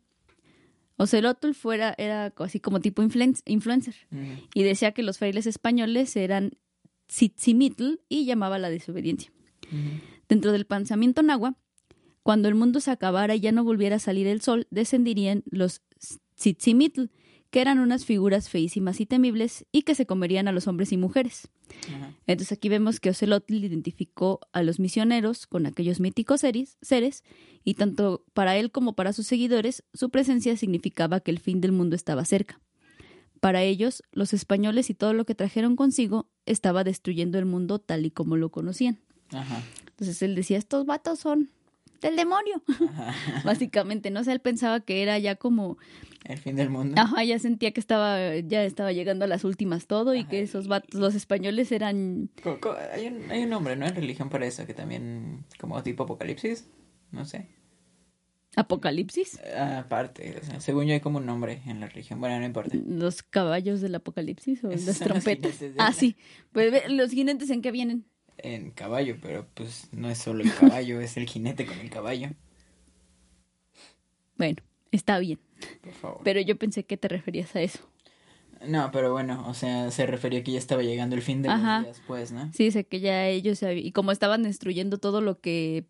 Ocelotl 0.97 1.53
fuera, 1.53 1.95
era 1.97 2.33
así 2.37 2.59
como 2.59 2.81
tipo 2.81 3.01
influen- 3.01 3.41
influencer 3.45 3.95
y 4.53 4.63
decía 4.63 4.91
que 4.91 5.01
los 5.01 5.17
frailes 5.17 5.47
españoles 5.47 6.13
eran 6.17 6.51
tzitzimitl 7.07 8.01
y 8.09 8.25
llamaba 8.25 8.59
la 8.59 8.69
desobediencia. 8.69 9.31
Dentro 10.27 10.51
del 10.51 10.65
pensamiento 10.65 11.21
nahua, 11.23 11.55
cuando 12.29 12.47
el 12.47 12.53
mundo 12.53 12.79
se 12.79 12.91
acabara 12.91 13.33
y 13.33 13.39
ya 13.39 13.51
no 13.51 13.63
volviera 13.63 13.95
a 13.95 13.99
salir 13.99 14.27
el 14.27 14.39
sol, 14.39 14.67
descendirían 14.69 15.41
los 15.49 15.81
tzitzimitl, 16.35 17.05
que 17.49 17.59
eran 17.59 17.79
unas 17.79 18.05
figuras 18.05 18.49
feísimas 18.49 18.99
y 18.99 19.07
temibles 19.07 19.65
y 19.71 19.81
que 19.81 19.95
se 19.95 20.05
comerían 20.05 20.47
a 20.47 20.51
los 20.51 20.67
hombres 20.67 20.91
y 20.91 20.97
mujeres. 20.97 21.47
Ajá. 21.87 22.13
Entonces 22.27 22.55
aquí 22.55 22.69
vemos 22.69 22.99
que 22.99 23.09
Ocelotl 23.09 23.55
identificó 23.55 24.41
a 24.51 24.61
los 24.61 24.79
misioneros 24.79 25.47
con 25.47 25.65
aquellos 25.65 25.99
míticos 25.99 26.41
seres, 26.41 26.77
seres 26.83 27.23
y 27.63 27.73
tanto 27.73 28.23
para 28.35 28.57
él 28.57 28.69
como 28.69 28.93
para 28.93 29.11
sus 29.11 29.25
seguidores 29.25 29.83
su 29.95 30.11
presencia 30.11 30.55
significaba 30.55 31.21
que 31.21 31.31
el 31.31 31.39
fin 31.39 31.61
del 31.61 31.71
mundo 31.71 31.95
estaba 31.95 32.25
cerca. 32.25 32.61
Para 33.39 33.63
ellos, 33.63 34.03
los 34.11 34.33
españoles 34.33 34.91
y 34.91 34.93
todo 34.93 35.13
lo 35.13 35.25
que 35.25 35.33
trajeron 35.33 35.75
consigo 35.75 36.29
estaba 36.45 36.83
destruyendo 36.83 37.39
el 37.39 37.45
mundo 37.45 37.79
tal 37.79 38.05
y 38.05 38.11
como 38.11 38.37
lo 38.37 38.51
conocían. 38.51 38.99
Ajá. 39.31 39.63
Entonces 39.87 40.21
él 40.21 40.35
decía, 40.35 40.59
estos 40.59 40.85
vatos 40.85 41.17
son 41.17 41.49
del 42.01 42.15
demonio. 42.15 42.61
Básicamente, 43.43 44.11
¿no? 44.11 44.21
O 44.21 44.23
sea, 44.23 44.33
él 44.33 44.39
pensaba 44.39 44.79
que 44.79 45.01
era 45.03 45.17
ya 45.19 45.35
como... 45.35 45.77
El 46.25 46.37
fin 46.37 46.55
del 46.57 46.69
mundo. 46.69 46.95
Ajá, 47.01 47.23
ya 47.23 47.39
sentía 47.39 47.71
que 47.71 47.79
estaba, 47.79 48.35
ya 48.37 48.63
estaba 48.65 48.91
llegando 48.91 49.23
a 49.25 49.27
las 49.27 49.43
últimas 49.45 49.87
todo 49.87 50.13
y 50.15 50.25
que 50.25 50.41
esos 50.41 50.67
vatos, 50.67 50.99
los 50.99 51.15
españoles 51.15 51.71
eran... 51.71 52.29
Hay 52.93 53.07
un, 53.07 53.31
hay 53.31 53.43
un 53.43 53.49
nombre, 53.49 53.75
¿no? 53.77 53.85
En 53.87 53.95
religión 53.95 54.29
para 54.29 54.45
eso, 54.45 54.65
que 54.65 54.73
también, 54.73 55.45
como 55.59 55.81
tipo 55.81 56.03
apocalipsis, 56.03 56.67
no 57.11 57.23
sé. 57.25 57.47
Apocalipsis. 58.55 59.39
Ah, 59.55 59.79
Aparte, 59.79 60.37
o 60.41 60.45
sea, 60.45 60.59
según 60.59 60.85
yo 60.87 60.93
hay 60.93 60.99
como 60.99 61.19
un 61.19 61.25
nombre 61.25 61.61
en 61.67 61.79
la 61.79 61.87
religión. 61.87 62.19
Bueno, 62.19 62.39
no 62.39 62.45
importa. 62.45 62.75
Los 62.85 63.21
caballos 63.23 63.79
del 63.79 63.95
apocalipsis 63.95 64.63
o 64.63 64.71
Esos 64.71 64.87
las 64.87 64.99
los 64.99 65.07
trompetas. 65.07 65.61
Ah, 65.77 65.85
la- 65.89 65.93
sí. 65.93 66.17
Pues 66.51 66.89
los 66.89 67.11
jinetes 67.11 67.49
en 67.51 67.61
qué 67.61 67.71
vienen. 67.71 68.05
En 68.43 68.71
caballo, 68.71 69.17
pero 69.21 69.47
pues 69.53 69.89
no 69.91 70.09
es 70.09 70.17
solo 70.17 70.43
el 70.43 70.53
caballo, 70.53 71.01
es 71.01 71.17
el 71.17 71.27
jinete 71.27 71.65
con 71.65 71.79
el 71.79 71.89
caballo. 71.89 72.29
Bueno, 74.37 74.57
está 74.91 75.19
bien. 75.19 75.39
Por 75.81 75.93
favor. 75.93 76.21
Pero 76.23 76.39
yo 76.41 76.57
pensé 76.57 76.85
que 76.85 76.97
te 76.97 77.07
referías 77.07 77.55
a 77.55 77.61
eso. 77.61 77.79
No, 78.65 78.91
pero 78.91 79.11
bueno, 79.11 79.45
o 79.47 79.53
sea, 79.53 79.89
se 79.91 80.05
refería 80.05 80.43
que 80.43 80.51
ya 80.51 80.57
estaba 80.57 80.83
llegando 80.83 81.15
el 81.15 81.21
fin 81.21 81.41
de 81.41 81.49
Ajá. 81.49 81.77
los 81.79 81.85
días, 81.85 82.01
pues, 82.07 82.31
¿no? 82.31 82.51
Sí, 82.53 82.71
sé 82.71 82.85
que 82.85 82.99
ya 82.99 83.27
ellos, 83.27 83.61
y 83.63 83.91
como 83.91 84.11
estaban 84.11 84.43
destruyendo 84.43 84.97
todo 84.97 85.21
lo 85.21 85.39
que 85.39 85.85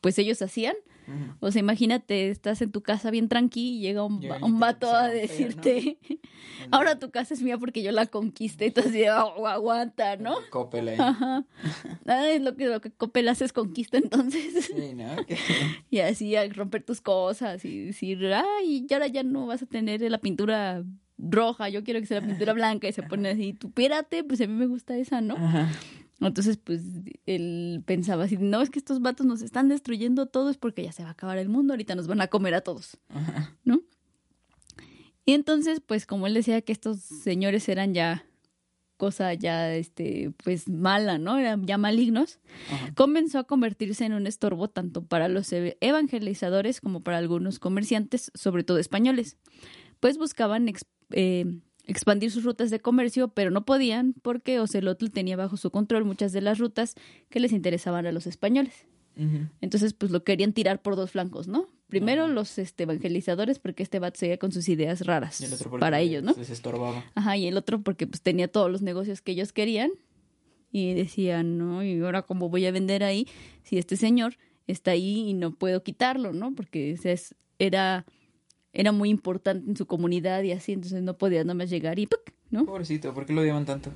pues 0.00 0.18
ellos 0.18 0.42
hacían, 0.42 0.76
O 1.40 1.50
sea, 1.50 1.60
imagínate, 1.60 2.30
estás 2.30 2.62
en 2.62 2.70
tu 2.72 2.82
casa 2.82 3.10
bien 3.10 3.28
tranqui 3.28 3.76
y 3.76 3.80
llega 3.80 4.02
un, 4.04 4.20
Llega 4.20 4.38
un 4.42 4.58
vato 4.58 4.90
a 4.94 5.08
decirte, 5.08 5.98
ahora 6.70 6.98
tu 6.98 7.10
casa 7.10 7.34
es 7.34 7.42
mía 7.42 7.58
porque 7.58 7.82
yo 7.82 7.92
la 7.92 8.06
conquisté, 8.06 8.66
entonces 8.66 9.06
"Oh, 9.36 9.46
aguanta, 9.46 10.16
¿no? 10.16 10.34
Coppel 10.50 10.88
ahí. 10.88 10.96
Ajá. 10.98 11.44
Ah, 12.06 12.26
lo 12.40 12.56
que, 12.56 12.66
lo 12.66 12.80
que 12.80 12.90
Coppel 12.90 13.28
hace 13.28 13.44
es 13.44 13.52
conquista 13.52 13.98
entonces. 13.98 14.70
Sí, 14.74 14.94
¿no? 14.94 15.04
Que- 15.26 15.36
Y 15.90 15.98
así 16.00 16.34
a 16.36 16.48
romper 16.48 16.82
tus 16.82 17.00
cosas 17.00 17.64
y 17.64 17.86
decir, 17.86 18.24
ay, 18.34 18.86
y 18.88 18.92
ahora 18.94 19.06
ya 19.08 19.22
no 19.22 19.46
vas 19.46 19.62
a 19.62 19.66
tener 19.66 20.00
la 20.02 20.18
pintura 20.18 20.84
roja, 21.18 21.68
yo 21.68 21.84
quiero 21.84 22.00
que 22.00 22.06
sea 22.06 22.20
la 22.20 22.26
pintura 22.26 22.52
blanca. 22.54 22.88
Y 22.88 22.92
se 22.92 23.02
pone 23.02 23.28
así, 23.28 23.52
tú 23.52 23.70
pírate, 23.70 24.24
pues 24.24 24.40
a 24.40 24.46
mí 24.46 24.52
me 24.54 24.66
gusta 24.66 24.96
esa, 24.96 25.20
¿no? 25.20 25.36
Ajá. 25.36 25.68
Entonces, 26.20 26.56
pues 26.56 26.82
él 27.26 27.82
pensaba 27.84 28.24
así, 28.24 28.36
no, 28.38 28.62
es 28.62 28.70
que 28.70 28.78
estos 28.78 29.00
vatos 29.00 29.26
nos 29.26 29.42
están 29.42 29.68
destruyendo 29.68 30.26
todo, 30.26 30.50
es 30.50 30.56
porque 30.56 30.84
ya 30.84 30.92
se 30.92 31.02
va 31.02 31.10
a 31.10 31.12
acabar 31.12 31.38
el 31.38 31.48
mundo, 31.48 31.72
ahorita 31.72 31.94
nos 31.94 32.06
van 32.06 32.20
a 32.20 32.28
comer 32.28 32.54
a 32.54 32.60
todos, 32.60 32.98
Ajá. 33.08 33.56
¿no? 33.64 33.80
Y 35.26 35.32
entonces, 35.32 35.80
pues 35.80 36.06
como 36.06 36.26
él 36.26 36.34
decía 36.34 36.60
que 36.62 36.72
estos 36.72 37.00
señores 37.00 37.68
eran 37.68 37.94
ya 37.94 38.24
cosa 38.96 39.34
ya, 39.34 39.74
este, 39.74 40.32
pues 40.44 40.68
mala, 40.68 41.18
¿no? 41.18 41.38
Eran 41.38 41.66
ya 41.66 41.78
malignos 41.78 42.38
Ajá. 42.70 42.94
comenzó 42.94 43.38
a 43.38 43.44
convertirse 43.44 44.04
en 44.04 44.12
un 44.12 44.26
estorbo 44.26 44.68
tanto 44.68 45.04
para 45.04 45.28
los 45.28 45.52
evangelizadores 45.52 46.80
como 46.80 47.02
para 47.02 47.18
algunos 47.18 47.58
comerciantes, 47.58 48.30
sobre 48.34 48.64
todo 48.64 48.78
españoles, 48.78 49.36
pues 50.00 50.16
buscaban 50.16 50.72
eh, 51.10 51.60
expandir 51.86 52.30
sus 52.30 52.44
rutas 52.44 52.70
de 52.70 52.80
comercio, 52.80 53.28
pero 53.28 53.50
no 53.50 53.64
podían 53.64 54.14
porque 54.22 54.58
Ocelotl 54.60 55.08
tenía 55.10 55.36
bajo 55.36 55.56
su 55.56 55.70
control 55.70 56.04
muchas 56.04 56.32
de 56.32 56.40
las 56.40 56.58
rutas 56.58 56.94
que 57.28 57.40
les 57.40 57.52
interesaban 57.52 58.06
a 58.06 58.12
los 58.12 58.26
españoles. 58.26 58.86
Entonces, 59.60 59.92
pues 59.94 60.10
lo 60.10 60.24
querían 60.24 60.52
tirar 60.52 60.82
por 60.82 60.96
dos 60.96 61.12
flancos, 61.12 61.46
¿no? 61.46 61.68
Primero 61.86 62.26
los 62.26 62.58
este, 62.58 62.82
evangelizadores, 62.82 63.60
porque 63.60 63.84
este 63.84 64.00
vato 64.00 64.18
seguía 64.18 64.38
con 64.38 64.50
sus 64.50 64.68
ideas 64.68 65.06
raras 65.06 65.40
Y 65.40 65.44
el 65.44 65.52
otro 65.52 65.70
para 65.78 66.00
ellos, 66.00 66.24
¿no? 66.24 66.34
Les 66.36 66.50
estorbaba. 66.50 67.04
Ajá, 67.14 67.36
y 67.36 67.46
el 67.46 67.56
otro 67.56 67.80
porque 67.80 68.08
pues 68.08 68.22
tenía 68.22 68.48
todos 68.48 68.72
los 68.72 68.82
negocios 68.82 69.22
que 69.22 69.30
ellos 69.32 69.52
querían 69.52 69.92
y 70.72 70.94
decían, 70.94 71.58
no, 71.58 71.84
y 71.84 72.00
ahora 72.00 72.22
cómo 72.22 72.48
voy 72.48 72.66
a 72.66 72.72
vender 72.72 73.04
ahí 73.04 73.28
si 73.62 73.78
este 73.78 73.96
señor 73.96 74.36
está 74.66 74.90
ahí 74.92 75.28
y 75.28 75.34
no 75.34 75.54
puedo 75.54 75.84
quitarlo, 75.84 76.32
¿no? 76.32 76.52
Porque 76.56 76.94
o 76.98 77.00
sea, 77.00 77.12
es- 77.12 77.36
era, 77.60 78.04
era 78.74 78.92
muy 78.92 79.08
importante 79.08 79.68
en 79.70 79.76
su 79.76 79.86
comunidad 79.86 80.42
y 80.42 80.52
así, 80.52 80.72
entonces 80.72 81.02
no 81.02 81.16
podía 81.16 81.42
nada 81.44 81.54
más 81.54 81.70
llegar 81.70 81.98
y 81.98 82.06
¡puc! 82.06 82.20
¿no? 82.50 82.66
Pobrecito, 82.66 83.14
¿por 83.14 83.24
qué 83.26 83.32
lo 83.32 83.40
odiaban 83.40 83.64
tanto? 83.64 83.90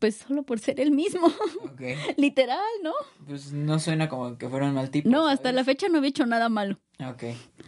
Pues 0.00 0.16
solo 0.16 0.42
por 0.44 0.58
ser 0.60 0.80
el 0.80 0.90
mismo, 0.90 1.26
Ok. 1.64 1.80
literal, 2.16 2.58
¿no? 2.82 2.92
Pues 3.26 3.52
no 3.52 3.78
suena 3.78 4.08
como 4.08 4.36
que 4.38 4.48
fuera 4.48 4.66
un 4.66 4.74
mal 4.74 4.90
tipo. 4.90 5.08
No, 5.08 5.26
hasta 5.28 5.52
la 5.52 5.64
fecha 5.64 5.88
no 5.88 5.98
había 5.98 6.10
hecho 6.10 6.26
nada 6.26 6.48
malo, 6.48 6.78
Ok. 7.08 7.24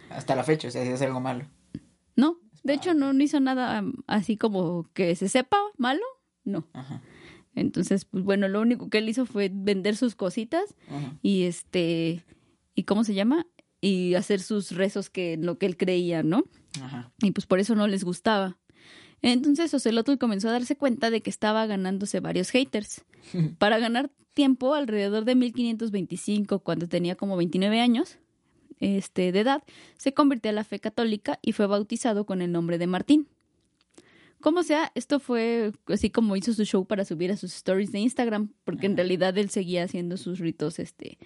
Hasta 0.09 0.35
la 0.35 0.43
fecha, 0.43 0.67
o 0.67 0.71
sea, 0.71 0.83
si 0.83 0.89
es 0.91 1.01
algo 1.01 1.19
malo. 1.21 1.45
¿no? 2.15 2.37
De 2.63 2.73
Ah, 2.73 2.75
hecho, 2.75 2.93
no, 2.93 3.13
no 3.13 3.23
hizo 3.23 3.39
nada 3.39 3.81
um, 3.81 3.93
así 4.07 4.37
como 4.37 4.87
que 4.93 5.15
se 5.15 5.29
sepa 5.29 5.57
malo, 5.77 6.01
no. 6.43 6.67
Ajá. 6.73 7.01
Entonces, 7.55 8.05
pues 8.05 8.23
bueno, 8.23 8.47
lo 8.47 8.61
único 8.61 8.89
que 8.89 8.99
él 8.99 9.09
hizo 9.09 9.25
fue 9.25 9.49
vender 9.53 9.95
sus 9.97 10.15
cositas 10.15 10.75
Ajá. 10.89 11.17
y 11.21 11.43
este 11.43 12.23
y 12.75 12.83
cómo 12.83 13.03
se 13.03 13.13
llama 13.13 13.45
y 13.81 14.13
hacer 14.13 14.39
sus 14.39 14.71
rezos 14.71 15.09
que 15.09 15.37
lo 15.37 15.57
que 15.57 15.65
él 15.65 15.75
creía, 15.75 16.23
¿no? 16.23 16.45
Ajá. 16.81 17.11
Y 17.21 17.31
pues 17.31 17.47
por 17.47 17.59
eso 17.59 17.75
no 17.75 17.87
les 17.87 18.03
gustaba. 18.03 18.57
Entonces 19.21 19.73
Ocelotl 19.73 20.17
comenzó 20.17 20.49
a 20.49 20.53
darse 20.53 20.75
cuenta 20.75 21.09
de 21.09 21.21
que 21.21 21.29
estaba 21.29 21.65
ganándose 21.65 22.19
varios 22.19 22.49
haters. 22.51 23.03
Para 23.57 23.79
ganar 23.79 24.09
tiempo, 24.33 24.73
alrededor 24.73 25.25
de 25.25 25.35
1525, 25.35 26.59
cuando 26.59 26.87
tenía 26.87 27.15
como 27.15 27.37
29 27.37 27.79
años 27.79 28.17
este, 28.79 29.31
de 29.31 29.39
edad, 29.39 29.63
se 29.97 30.13
convirtió 30.13 30.49
a 30.49 30.53
la 30.53 30.63
fe 30.63 30.79
católica 30.79 31.39
y 31.41 31.51
fue 31.51 31.67
bautizado 31.67 32.25
con 32.25 32.41
el 32.41 32.51
nombre 32.51 32.77
de 32.77 32.87
Martín. 32.87 33.27
Como 34.39 34.63
sea, 34.63 34.91
esto 34.95 35.19
fue 35.19 35.71
así 35.85 36.09
como 36.09 36.35
hizo 36.35 36.51
su 36.53 36.65
show 36.65 36.85
para 36.85 37.05
subir 37.05 37.31
a 37.31 37.37
sus 37.37 37.53
stories 37.53 37.91
de 37.91 37.99
Instagram, 37.99 38.49
porque 38.63 38.87
en 38.87 38.97
realidad 38.97 39.37
él 39.37 39.51
seguía 39.51 39.83
haciendo 39.83 40.17
sus 40.17 40.39
ritos 40.39 40.79
este, 40.79 41.19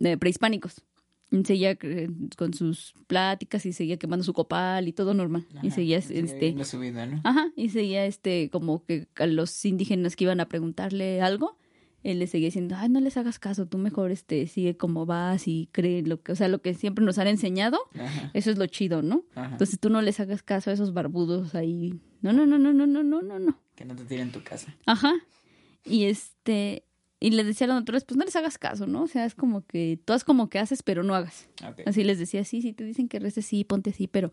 eh, 0.00 0.16
prehispánicos. 0.16 0.84
Seguía 1.42 1.72
eh, 1.80 2.08
con 2.36 2.54
sus 2.54 2.94
pláticas 3.06 3.66
y 3.66 3.72
seguía 3.72 3.96
quemando 3.96 4.22
su 4.24 4.32
copal 4.32 4.86
y 4.86 4.92
todo 4.92 5.14
normal. 5.14 5.46
y 5.62 5.70
seguía 5.70 5.98
este 5.98 6.22
viviendo 6.22 6.64
su 6.64 6.78
vida, 6.78 7.06
¿no? 7.06 7.20
Ajá, 7.24 7.50
y 7.56 7.70
seguía 7.70 8.06
este 8.06 8.50
como 8.50 8.84
que 8.84 9.08
a 9.16 9.26
los 9.26 9.64
indígenas 9.64 10.14
que 10.16 10.24
iban 10.24 10.40
a 10.40 10.48
preguntarle 10.48 11.20
algo, 11.22 11.58
él 12.02 12.18
les 12.18 12.30
seguía 12.30 12.48
diciendo, 12.48 12.76
ay, 12.78 12.90
no 12.90 13.00
les 13.00 13.16
hagas 13.16 13.38
caso, 13.38 13.66
tú 13.66 13.78
mejor 13.78 14.10
este 14.10 14.46
sigue 14.46 14.76
como 14.76 15.06
vas 15.06 15.48
y 15.48 15.70
cree 15.72 16.02
lo 16.02 16.22
que, 16.22 16.32
o 16.32 16.36
sea, 16.36 16.48
lo 16.48 16.60
que 16.60 16.74
siempre 16.74 17.04
nos 17.04 17.18
han 17.18 17.26
enseñado, 17.28 17.78
Ajá. 17.98 18.30
eso 18.34 18.50
es 18.50 18.58
lo 18.58 18.66
chido, 18.66 19.00
¿no? 19.02 19.24
Ajá. 19.34 19.52
Entonces 19.52 19.80
tú 19.80 19.88
no 19.88 20.02
les 20.02 20.20
hagas 20.20 20.42
caso 20.42 20.70
a 20.70 20.74
esos 20.74 20.92
barbudos 20.92 21.54
ahí. 21.54 21.94
No, 22.20 22.32
no, 22.32 22.44
no, 22.46 22.58
no, 22.58 22.72
no, 22.74 22.86
no, 22.86 23.02
no, 23.02 23.22
no, 23.22 23.38
no. 23.38 23.58
Que 23.74 23.84
no 23.86 23.96
te 23.96 24.04
tiren 24.04 24.30
tu 24.32 24.42
casa. 24.42 24.76
Ajá. 24.86 25.12
Y 25.84 26.04
este 26.04 26.84
y 27.26 27.30
le 27.30 27.44
decía 27.44 27.66
a 27.66 27.68
los 27.68 27.76
naturales, 27.76 28.04
pues 28.04 28.18
no 28.18 28.24
les 28.24 28.36
hagas 28.36 28.58
caso, 28.58 28.86
¿no? 28.86 29.02
O 29.04 29.06
sea, 29.06 29.24
es 29.24 29.34
como 29.34 29.64
que 29.66 29.98
tú 30.04 30.12
haz 30.12 30.24
como 30.24 30.48
que 30.50 30.58
haces, 30.58 30.82
pero 30.82 31.02
no 31.02 31.14
hagas. 31.14 31.48
Así 31.86 32.04
les 32.04 32.18
decía, 32.18 32.44
sí, 32.44 32.60
sí, 32.60 32.72
te 32.72 32.84
dicen 32.84 33.08
que 33.08 33.18
reces, 33.18 33.46
sí, 33.46 33.64
ponte 33.64 33.90
así, 33.90 34.06
pero 34.08 34.30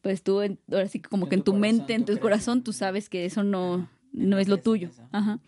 pues 0.00 0.22
tú, 0.22 0.40
en- 0.40 0.58
ahora 0.70 0.88
sí 0.88 0.98
como 1.00 1.26
En 1.26 1.28
que 1.30 1.34
en 1.36 1.42
tu 1.42 1.52
tu 1.52 1.58
corazón, 1.58 1.76
mente, 1.78 1.94
en 1.94 2.04
tu 2.04 2.18
corazón, 2.18 2.62
tú 2.64 2.72
sabes 2.72 3.08
que 3.08 3.24
eso 3.26 3.44
no, 3.44 3.88
no 4.12 4.38
es 4.38 4.48
lo 4.48 4.56
tuyo. 4.58 4.90
Ajá. 5.12 5.38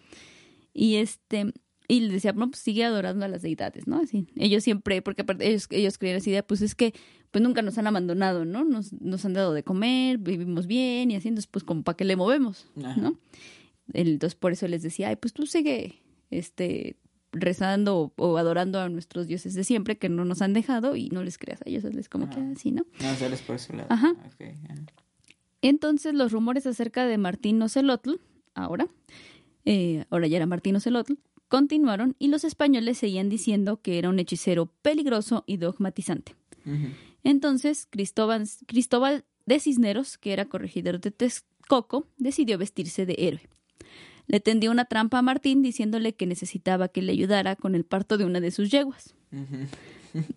Y 0.73 0.97
este, 0.97 1.53
y 1.89 2.01
le 2.01 2.13
decía, 2.13 2.33
no, 2.33 2.49
pues 2.51 2.61
sigue 2.61 2.85
adorando 2.85 3.25
a 3.25 3.29
las 3.29 3.43
deidades, 3.43 3.87
¿no? 3.89 3.99
Así, 4.01 4.27
ellos 4.37 4.63
siempre, 4.63 5.03
porque 5.03 5.23
aparte 5.23 5.49
ellos, 5.49 5.67
ellos 5.71 5.99
creían 5.99 6.19
así 6.19 6.31
de, 6.31 6.43
pues 6.45 6.63
es 6.63 6.75
que, 6.75 6.95
pues 7.33 7.43
nunca 7.43 7.63
nos 7.63 7.77
han 7.79 7.89
abandonado, 7.89 8.45
¿no? 8.45 8.65
Nos, 8.65 8.93
nos 8.93 9.25
han 9.25 9.33
dado 9.35 9.53
de 9.53 9.65
comer, 9.65 10.19
vivimos 10.19 10.69
bien 10.69 11.11
y 11.11 11.17
así, 11.17 11.27
entonces 11.29 11.49
pues 11.51 11.65
como 11.65 11.83
para 11.83 11.97
qué 11.97 12.05
le 12.05 12.15
movemos, 12.15 12.69
Ajá. 12.85 13.01
¿no? 13.01 13.19
Entonces 13.93 14.35
por 14.37 14.53
eso 14.53 14.69
les 14.69 14.83
decía, 14.83 15.09
ay, 15.09 15.17
pues 15.17 15.33
tú 15.35 15.45
sigue, 15.47 16.01
este, 16.39 16.97
rezando 17.33 17.99
o, 17.99 18.13
o 18.17 18.37
adorando 18.39 18.81
a 18.81 18.89
nuestros 18.89 19.27
dioses 19.27 19.55
de 19.55 19.65
siempre 19.65 19.99
que 19.99 20.09
no 20.09 20.25
nos 20.25 20.43
han 20.43 20.53
dejado 20.53 20.97
y 20.97 21.09
no 21.11 21.23
les 21.23 21.39
creas 21.39 21.61
a 21.63 21.69
ellos, 21.69 21.85
es 21.85 22.09
como 22.09 22.29
que 22.31 22.37
Ajá. 22.37 22.51
así, 22.55 22.71
¿no? 22.71 22.87
No, 23.01 23.15
sales 23.15 23.43
por 23.43 23.59
su 23.59 23.75
lado. 23.75 23.89
Ajá. 23.91 24.15
Entonces 25.63 26.15
los 26.15 26.33
rumores 26.33 26.67
acerca 26.67 27.07
de 27.07 27.19
Martín 27.19 27.61
Ocelotl, 27.63 28.17
ahora, 28.55 28.89
eh, 29.65 30.05
ahora 30.11 30.27
ya 30.27 30.37
era 30.37 30.47
Martín 30.47 30.77
Ocelotl, 30.77 31.15
continuaron 31.49 32.17
y 32.19 32.29
los 32.29 32.45
españoles 32.45 32.99
seguían 32.99 33.29
diciendo 33.29 33.81
que 33.81 33.99
era 33.99 34.09
un 34.09 34.19
hechicero 34.19 34.67
peligroso 34.83 35.45
y 35.47 35.57
dogmatizante. 35.57 36.35
Entonces 37.23 37.87
Cristóbal, 37.91 38.49
Cristóbal 38.67 39.25
de 39.47 39.61
Cisneros, 39.61 40.19
que 40.19 40.33
era 40.33 40.47
corregidor 40.47 41.01
de 41.01 41.11
Texcoco, 41.11 42.09
decidió 42.17 42.57
vestirse 42.59 43.05
de 43.07 43.17
héroe. 43.19 43.49
Le 44.27 44.41
tendió 44.41 44.71
una 44.71 44.87
trampa 44.87 45.19
a 45.19 45.23
Martín 45.23 45.63
diciéndole 45.63 46.15
que 46.15 46.27
necesitaba 46.27 46.89
que 46.89 47.03
le 47.03 47.13
ayudara 47.13 47.57
con 47.57 47.75
el 47.75 47.85
parto 47.85 48.17
de 48.17 48.25
una 48.25 48.41
de 48.41 48.51
sus 48.51 48.71
yeguas. 48.71 49.15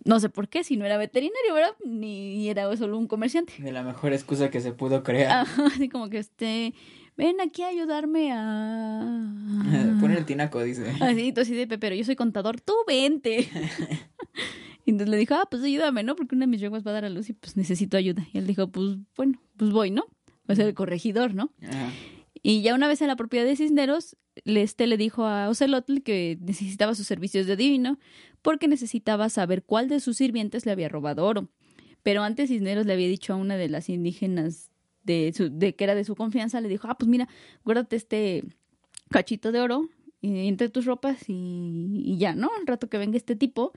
No 0.04 0.18
sé 0.18 0.28
por 0.28 0.48
qué, 0.48 0.64
si 0.64 0.76
no 0.76 0.84
era 0.84 0.98
veterinario, 0.98 1.54
¿verdad? 1.54 1.74
Ni 1.84 2.48
era 2.48 2.76
solo 2.76 2.98
un 2.98 3.06
comerciante. 3.06 3.54
De 3.58 3.72
la 3.72 3.82
mejor 3.82 4.12
excusa 4.12 4.50
que 4.50 4.60
se 4.60 4.72
pudo 4.72 5.02
crear. 5.02 5.42
Ajá, 5.42 5.66
así 5.66 5.88
como 5.88 6.10
que 6.10 6.18
este, 6.18 6.74
ven 7.16 7.40
aquí 7.40 7.62
a 7.62 7.68
ayudarme 7.68 8.32
a... 8.32 9.32
Poner 10.00 10.18
el 10.18 10.26
tinaco, 10.26 10.62
dice. 10.62 10.92
Así, 11.00 11.32
tú 11.32 11.42
así 11.42 11.54
de, 11.54 11.66
pero 11.78 11.94
yo 11.94 12.04
soy 12.04 12.16
contador, 12.16 12.60
tú 12.60 12.74
vente. 12.86 13.48
y 14.84 14.90
entonces 14.90 15.10
le 15.10 15.16
dijo, 15.16 15.34
ah, 15.34 15.46
pues 15.48 15.62
ayúdame, 15.62 16.02
¿no? 16.02 16.16
Porque 16.16 16.34
una 16.34 16.46
de 16.46 16.50
mis 16.50 16.60
yeguas 16.60 16.84
va 16.84 16.90
a 16.90 16.94
dar 16.94 17.04
a 17.04 17.10
luz 17.10 17.30
y 17.30 17.34
pues 17.34 17.56
necesito 17.56 17.96
ayuda. 17.96 18.26
Y 18.32 18.38
él 18.38 18.46
dijo, 18.48 18.68
pues 18.68 18.96
bueno, 19.16 19.40
pues 19.56 19.70
voy, 19.70 19.92
¿no? 19.92 20.06
Va 20.48 20.54
a 20.54 20.56
ser 20.56 20.66
el 20.66 20.74
corregidor, 20.74 21.34
¿no? 21.34 21.52
Ajá. 21.62 21.92
Y 22.42 22.62
ya 22.62 22.74
una 22.74 22.88
vez 22.88 23.02
en 23.02 23.08
la 23.08 23.16
propiedad 23.16 23.44
de 23.44 23.56
Cisneros, 23.56 24.16
este 24.44 24.86
le 24.86 24.96
dijo 24.96 25.24
a 25.24 25.48
Ocelotl 25.48 26.02
que 26.02 26.38
necesitaba 26.40 26.94
sus 26.94 27.06
servicios 27.06 27.46
de 27.46 27.54
adivino 27.54 27.98
porque 28.42 28.68
necesitaba 28.68 29.28
saber 29.28 29.64
cuál 29.64 29.88
de 29.88 30.00
sus 30.00 30.16
sirvientes 30.16 30.64
le 30.66 30.72
había 30.72 30.88
robado 30.88 31.24
oro. 31.24 31.48
Pero 32.02 32.22
antes 32.22 32.48
Cisneros 32.48 32.86
le 32.86 32.92
había 32.92 33.08
dicho 33.08 33.32
a 33.32 33.36
una 33.36 33.56
de 33.56 33.68
las 33.68 33.88
indígenas 33.88 34.70
de, 35.02 35.32
su, 35.34 35.50
de 35.50 35.74
que 35.74 35.84
era 35.84 35.94
de 35.94 36.04
su 36.04 36.14
confianza, 36.14 36.60
le 36.60 36.68
dijo, 36.68 36.86
ah, 36.88 36.96
pues 36.96 37.08
mira, 37.08 37.28
guárdate 37.64 37.96
este 37.96 38.44
cachito 39.10 39.52
de 39.52 39.60
oro 39.60 39.88
entre 40.22 40.68
tus 40.68 40.84
ropas 40.84 41.24
y, 41.28 42.16
ya, 42.18 42.34
¿no? 42.34 42.50
Al 42.58 42.66
rato 42.66 42.88
que 42.88 42.98
venga 42.98 43.16
este 43.16 43.36
tipo, 43.36 43.72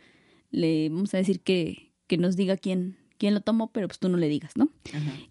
le 0.50 0.90
vamos 0.90 1.14
a 1.14 1.18
decir 1.18 1.42
que, 1.42 1.94
que 2.08 2.18
nos 2.18 2.36
diga 2.36 2.58
quién, 2.58 2.98
quién 3.22 3.36
lo 3.36 3.42
tomó, 3.42 3.72
pero 3.72 3.88
pues 3.88 4.00
tú 4.00 4.10
no 4.10 4.18
le 4.18 4.28
digas, 4.28 4.58
¿no? 4.58 4.70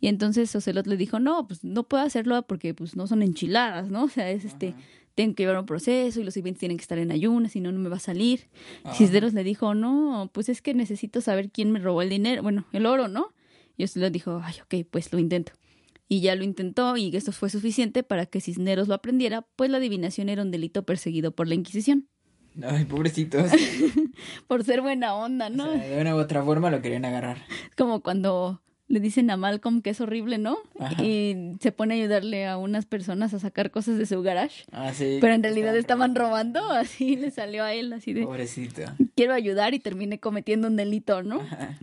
Y 0.00 0.06
entonces 0.06 0.54
Ocelot 0.54 0.86
le 0.86 0.96
dijo, 0.96 1.18
no, 1.18 1.48
pues 1.48 1.64
no 1.64 1.82
puedo 1.82 2.04
hacerlo 2.04 2.40
porque 2.46 2.72
pues 2.72 2.94
no 2.94 3.08
son 3.08 3.20
enchiladas, 3.20 3.90
¿no? 3.90 4.04
O 4.04 4.08
sea, 4.08 4.30
es 4.30 4.44
este, 4.44 4.76
tengo 5.16 5.34
que 5.34 5.42
llevar 5.42 5.58
un 5.58 5.66
proceso 5.66 6.20
y 6.20 6.22
los 6.22 6.34
sirvientes 6.34 6.60
tienen 6.60 6.78
que 6.78 6.82
estar 6.82 6.98
en 6.98 7.10
ayunas, 7.10 7.50
si 7.50 7.60
no, 7.60 7.72
no 7.72 7.80
me 7.80 7.88
va 7.88 7.96
a 7.96 8.00
salir. 8.00 8.46
Cisneros 8.94 9.34
le 9.34 9.42
dijo, 9.42 9.74
no, 9.74 10.30
pues 10.32 10.48
es 10.48 10.62
que 10.62 10.72
necesito 10.72 11.20
saber 11.20 11.50
quién 11.50 11.72
me 11.72 11.80
robó 11.80 12.00
el 12.00 12.10
dinero, 12.10 12.44
bueno, 12.44 12.64
el 12.72 12.86
oro, 12.86 13.08
¿no? 13.08 13.34
Y 13.76 13.82
Ocelot 13.82 14.12
dijo, 14.12 14.40
ay, 14.44 14.54
ok, 14.62 14.86
pues 14.88 15.12
lo 15.12 15.18
intento. 15.18 15.50
Y 16.06 16.20
ya 16.20 16.36
lo 16.36 16.44
intentó 16.44 16.96
y 16.96 17.14
eso 17.16 17.32
fue 17.32 17.50
suficiente 17.50 18.04
para 18.04 18.26
que 18.26 18.40
Cisneros 18.40 18.86
lo 18.86 18.94
aprendiera, 18.94 19.48
pues 19.56 19.68
la 19.68 19.78
adivinación 19.78 20.28
era 20.28 20.42
un 20.42 20.52
delito 20.52 20.84
perseguido 20.84 21.32
por 21.32 21.48
la 21.48 21.56
Inquisición. 21.56 22.08
Ay, 22.64 22.84
pobrecitos. 22.84 23.50
por 24.46 24.64
ser 24.64 24.80
buena 24.80 25.14
onda, 25.14 25.50
¿no? 25.50 25.70
de 25.70 26.00
una 26.00 26.14
u 26.14 26.18
otra 26.18 26.42
forma 26.42 26.70
lo 26.70 26.82
querían 26.82 27.04
agarrar. 27.04 27.38
Como 27.76 28.00
cuando 28.00 28.60
le 28.88 28.98
dicen 28.98 29.30
a 29.30 29.36
Malcolm 29.36 29.82
que 29.82 29.90
es 29.90 30.00
horrible, 30.00 30.38
¿no? 30.38 30.58
Y 31.00 31.54
se 31.60 31.70
pone 31.70 31.94
a 31.94 31.96
ayudarle 31.96 32.46
a 32.46 32.56
unas 32.56 32.86
personas 32.86 33.32
a 33.34 33.38
sacar 33.38 33.70
cosas 33.70 33.98
de 33.98 34.06
su 34.06 34.20
garage. 34.20 34.64
Ah, 34.72 34.92
sí. 34.92 35.18
Pero 35.20 35.34
en 35.34 35.42
realidad 35.44 35.76
estaban 35.76 36.16
robando, 36.16 36.60
así 36.70 37.14
le 37.16 37.30
salió 37.30 37.62
a 37.62 37.72
él, 37.72 37.92
así 37.92 38.12
de... 38.12 38.24
Pobrecito. 38.24 38.82
Quiero 39.14 39.32
ayudar 39.32 39.74
y 39.74 39.78
terminé 39.78 40.18
cometiendo 40.18 40.66
un 40.66 40.76
delito, 40.76 41.22
¿no? 41.22 41.40
Ajá. 41.40 41.78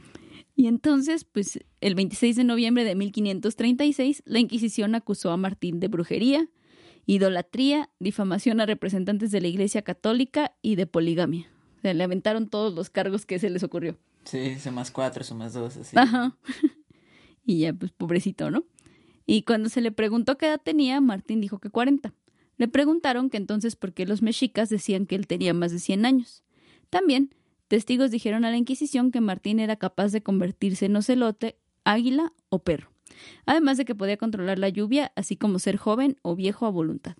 Y 0.58 0.66
entonces, 0.66 1.24
pues 1.24 1.60
el 1.82 1.94
26 1.94 2.36
de 2.36 2.44
noviembre 2.44 2.84
de 2.84 2.96
1536, 2.96 4.24
la 4.26 4.40
Inquisición 4.40 4.96
acusó 4.96 5.30
a 5.30 5.38
Martín 5.38 5.80
de 5.80 5.88
brujería, 5.88 6.50
idolatría, 7.08 7.90
difamación 8.00 8.62
a 8.62 8.68
representantes 8.68 9.32
de 9.32 9.42
la 9.42 9.48
Iglesia 9.48 9.82
Católica 9.82 10.54
y 10.62 10.76
de 10.76 10.86
poligamia. 10.86 11.50
O 11.78 11.82
sea, 11.82 11.94
le 11.94 12.04
aventaron 12.04 12.48
todos 12.48 12.74
los 12.76 12.90
cargos 12.92 13.26
que 13.26 13.40
se 13.40 13.50
les 13.50 13.64
ocurrió. 13.64 13.98
Sí, 14.26 14.60
son 14.60 14.76
más 14.76 14.92
cuatro, 14.92 15.24
son 15.24 15.38
más 15.40 15.54
dos, 15.54 15.78
así. 15.78 15.98
Ajá. 15.98 16.38
y 17.46 17.60
ya, 17.60 17.74
pues 17.74 17.92
pobrecito, 17.92 18.52
¿no? 18.52 18.66
Y 19.26 19.44
cuando 19.44 19.70
se 19.70 19.82
le 19.82 19.92
preguntó 19.92 20.38
qué 20.38 20.48
edad 20.48 20.62
tenía, 20.64 21.02
Martín 21.02 21.42
dijo 21.42 21.60
que 21.60 21.70
40. 21.70 22.14
Le 22.58 22.68
preguntaron 22.68 23.30
que 23.30 23.38
entonces 23.38 23.76
por 23.76 23.94
qué 23.94 24.06
los 24.06 24.22
mexicas 24.22 24.70
decían 24.70 25.06
que 25.06 25.16
él 25.16 25.28
tenía 25.28 25.54
más 25.54 25.72
de 25.72 25.80
100 25.80 26.06
años. 26.06 26.44
También 26.90 27.34
Testigos 27.68 28.12
dijeron 28.12 28.46
a 28.46 28.52
la 28.52 28.58
Inquisición 28.58 29.12
que 29.12 29.22
Martín 29.22 29.60
era 29.60 29.76
capaz 29.76 30.12
de 30.12 30.24
convertirse 30.24 30.86
en 30.86 30.96
ocelote, 30.96 31.58
águila 31.84 32.34
o 32.50 32.60
perro, 32.60 32.92
además 33.46 33.78
de 33.78 33.86
que 33.86 33.96
podía 33.96 34.18
controlar 34.18 34.60
la 34.60 34.70
lluvia, 34.70 35.12
así 35.16 35.36
como 35.36 35.60
ser 35.60 35.78
joven 35.78 36.18
o 36.22 36.36
viejo 36.36 36.66
a 36.66 36.70
voluntad. 36.70 37.16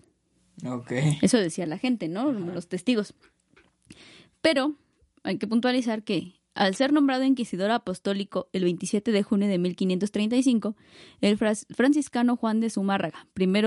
Okay. 0.64 1.18
Eso 1.22 1.38
decía 1.38 1.66
la 1.66 1.78
gente, 1.78 2.08
¿no? 2.08 2.32
Los 2.32 2.68
testigos. 2.68 3.14
Pero 4.40 4.74
hay 5.22 5.38
que 5.38 5.46
puntualizar 5.46 6.02
que 6.02 6.38
al 6.58 6.74
ser 6.74 6.92
nombrado 6.92 7.22
inquisidor 7.22 7.70
apostólico 7.70 8.48
el 8.52 8.64
27 8.64 9.12
de 9.12 9.22
junio 9.22 9.46
de 9.46 9.58
1535, 9.58 10.74
el 11.20 11.38
franciscano 11.38 12.36
Juan 12.36 12.58
de 12.58 12.68
Zumárraga, 12.68 13.28
primer 13.32 13.64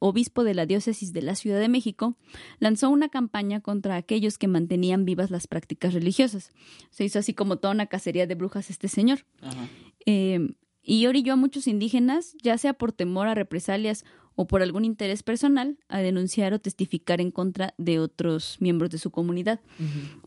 obispo 0.00 0.42
de 0.42 0.54
la 0.54 0.66
diócesis 0.66 1.12
de 1.12 1.22
la 1.22 1.36
Ciudad 1.36 1.60
de 1.60 1.68
México, 1.68 2.16
lanzó 2.58 2.90
una 2.90 3.10
campaña 3.10 3.60
contra 3.60 3.94
aquellos 3.94 4.38
que 4.38 4.48
mantenían 4.48 5.04
vivas 5.04 5.30
las 5.30 5.46
prácticas 5.46 5.94
religiosas. 5.94 6.50
Se 6.90 7.04
hizo 7.04 7.20
así 7.20 7.32
como 7.32 7.58
toda 7.58 7.74
una 7.74 7.86
cacería 7.86 8.26
de 8.26 8.34
brujas 8.34 8.70
este 8.70 8.88
señor. 8.88 9.24
Eh, 10.04 10.40
y 10.82 11.06
orilló 11.06 11.34
a 11.34 11.36
muchos 11.36 11.66
indígenas, 11.66 12.36
ya 12.42 12.58
sea 12.58 12.74
por 12.74 12.92
temor 12.92 13.28
a 13.28 13.34
represalias 13.34 14.04
o 14.34 14.46
por 14.46 14.62
algún 14.62 14.84
interés 14.84 15.22
personal 15.22 15.78
a 15.88 15.98
denunciar 15.98 16.54
o 16.54 16.58
testificar 16.58 17.20
en 17.20 17.30
contra 17.30 17.74
de 17.76 17.98
otros 17.98 18.56
miembros 18.60 18.90
de 18.90 18.98
su 18.98 19.10
comunidad. 19.10 19.60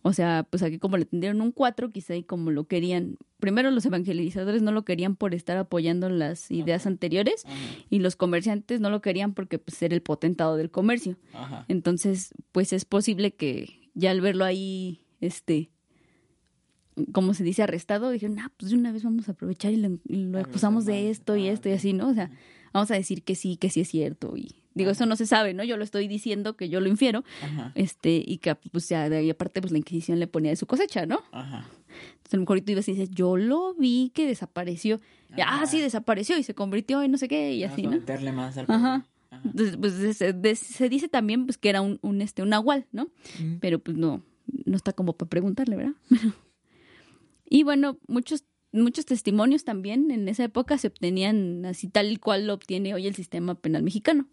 O 0.03 0.13
sea, 0.13 0.45
pues 0.49 0.61
aquí 0.63 0.77
como 0.77 0.97
le 0.97 1.05
tendieron 1.05 1.41
un 1.41 1.51
cuatro, 1.51 1.91
quizá 1.91 2.15
y 2.15 2.23
como 2.23 2.51
lo 2.51 2.65
querían, 2.65 3.17
primero 3.39 3.71
los 3.71 3.85
evangelizadores 3.85 4.61
no 4.61 4.71
lo 4.71 4.85
querían 4.85 5.15
por 5.15 5.33
estar 5.33 5.57
apoyando 5.57 6.09
las 6.09 6.51
ideas 6.51 6.85
anteriores 6.85 7.45
y 7.89 7.99
los 7.99 8.15
comerciantes 8.15 8.79
no 8.79 8.89
lo 8.89 9.01
querían 9.01 9.33
porque 9.33 9.57
pues 9.57 9.81
era 9.81 9.95
el 9.95 10.01
potentado 10.01 10.55
del 10.55 10.69
comercio. 10.69 11.17
Entonces, 11.67 12.33
pues 12.51 12.73
es 12.73 12.85
posible 12.85 13.33
que 13.33 13.89
ya 13.95 14.11
al 14.11 14.21
verlo 14.21 14.45
ahí, 14.45 15.01
este, 15.19 15.71
como 17.11 17.33
se 17.33 17.43
dice, 17.43 17.63
arrestado, 17.63 18.09
dijeron, 18.09 18.39
ah, 18.39 18.51
pues 18.57 18.71
de 18.71 18.77
una 18.77 18.91
vez 18.91 19.03
vamos 19.03 19.27
a 19.27 19.33
aprovechar 19.33 19.73
y 19.73 19.77
lo, 19.77 20.39
acusamos 20.39 20.85
de 20.85 21.09
esto 21.09 21.35
y 21.35 21.47
esto 21.47 21.69
y 21.69 21.73
así, 21.73 21.93
¿no? 21.93 22.09
O 22.09 22.13
sea, 22.13 22.31
vamos 22.73 22.89
a 22.91 22.95
decir 22.95 23.23
que 23.23 23.35
sí, 23.35 23.57
que 23.57 23.69
sí 23.69 23.81
es 23.81 23.89
cierto 23.89 24.37
y 24.37 24.55
digo, 24.73 24.91
eso 24.91 25.05
no 25.05 25.15
se 25.15 25.25
sabe, 25.25 25.53
¿no? 25.53 25.63
Yo 25.63 25.77
lo 25.77 25.83
estoy 25.83 26.07
diciendo 26.07 26.55
que 26.55 26.69
yo 26.69 26.79
lo 26.79 26.87
infiero, 26.87 27.23
este, 27.75 28.23
y 28.25 28.37
que 28.37 28.55
pues 28.55 28.89
ya 28.89 29.09
de 29.09 29.17
ahí 29.17 29.29
aparte 29.29 29.61
pues 29.61 29.71
la 29.71 29.77
Inquisición 29.77 30.19
le 30.19 30.27
ponía 30.27 30.51
de 30.51 30.57
su 30.57 30.67
cosecha, 30.67 31.05
¿no? 31.05 31.21
Ajá. 31.31 31.67
Entonces 31.87 32.33
a 32.33 32.37
lo 32.37 32.41
mejor 32.41 32.61
tú 32.61 32.71
ibas 32.71 32.87
y 32.87 32.93
dices, 32.93 33.09
yo 33.11 33.37
lo 33.37 33.73
vi 33.73 34.11
que 34.13 34.27
desapareció, 34.27 35.01
ah, 35.45 35.65
sí, 35.65 35.79
desapareció 35.79 36.37
y 36.37 36.43
se 36.43 36.53
convirtió 36.53 37.01
en 37.01 37.11
no 37.11 37.17
sé 37.17 37.27
qué 37.27 37.53
y 37.53 37.63
así, 37.63 37.83
¿no? 37.83 37.91
Meterle 37.91 38.31
más 38.31 38.57
al 38.57 38.65
Ajá. 38.69 39.05
Entonces, 39.43 39.77
pues 39.77 40.17
se, 40.17 40.89
dice 40.89 41.09
también 41.09 41.45
pues 41.45 41.57
que 41.57 41.69
era 41.69 41.81
un, 41.81 41.99
un 42.01 42.21
este 42.21 42.41
un 42.41 42.49
nahual, 42.49 42.85
¿no? 42.93 43.09
Pero 43.59 43.79
pues 43.79 43.97
no, 43.97 44.23
no 44.65 44.75
está 44.75 44.93
como 44.93 45.13
para 45.13 45.29
preguntarle, 45.29 45.75
¿verdad? 45.75 45.93
y 47.49 47.63
bueno, 47.63 47.97
muchos 48.07 48.45
muchos 48.75 49.05
testimonios 49.05 49.63
también 49.63 50.11
en 50.11 50.27
esa 50.27 50.43
época 50.43 50.77
se 50.77 50.87
obtenían 50.87 51.65
así 51.65 51.87
tal 51.87 52.11
y 52.11 52.17
cual 52.17 52.47
lo 52.47 52.53
obtiene 52.53 52.93
hoy 52.93 53.07
el 53.07 53.15
sistema 53.15 53.55
penal 53.55 53.83
mexicano. 53.83 54.27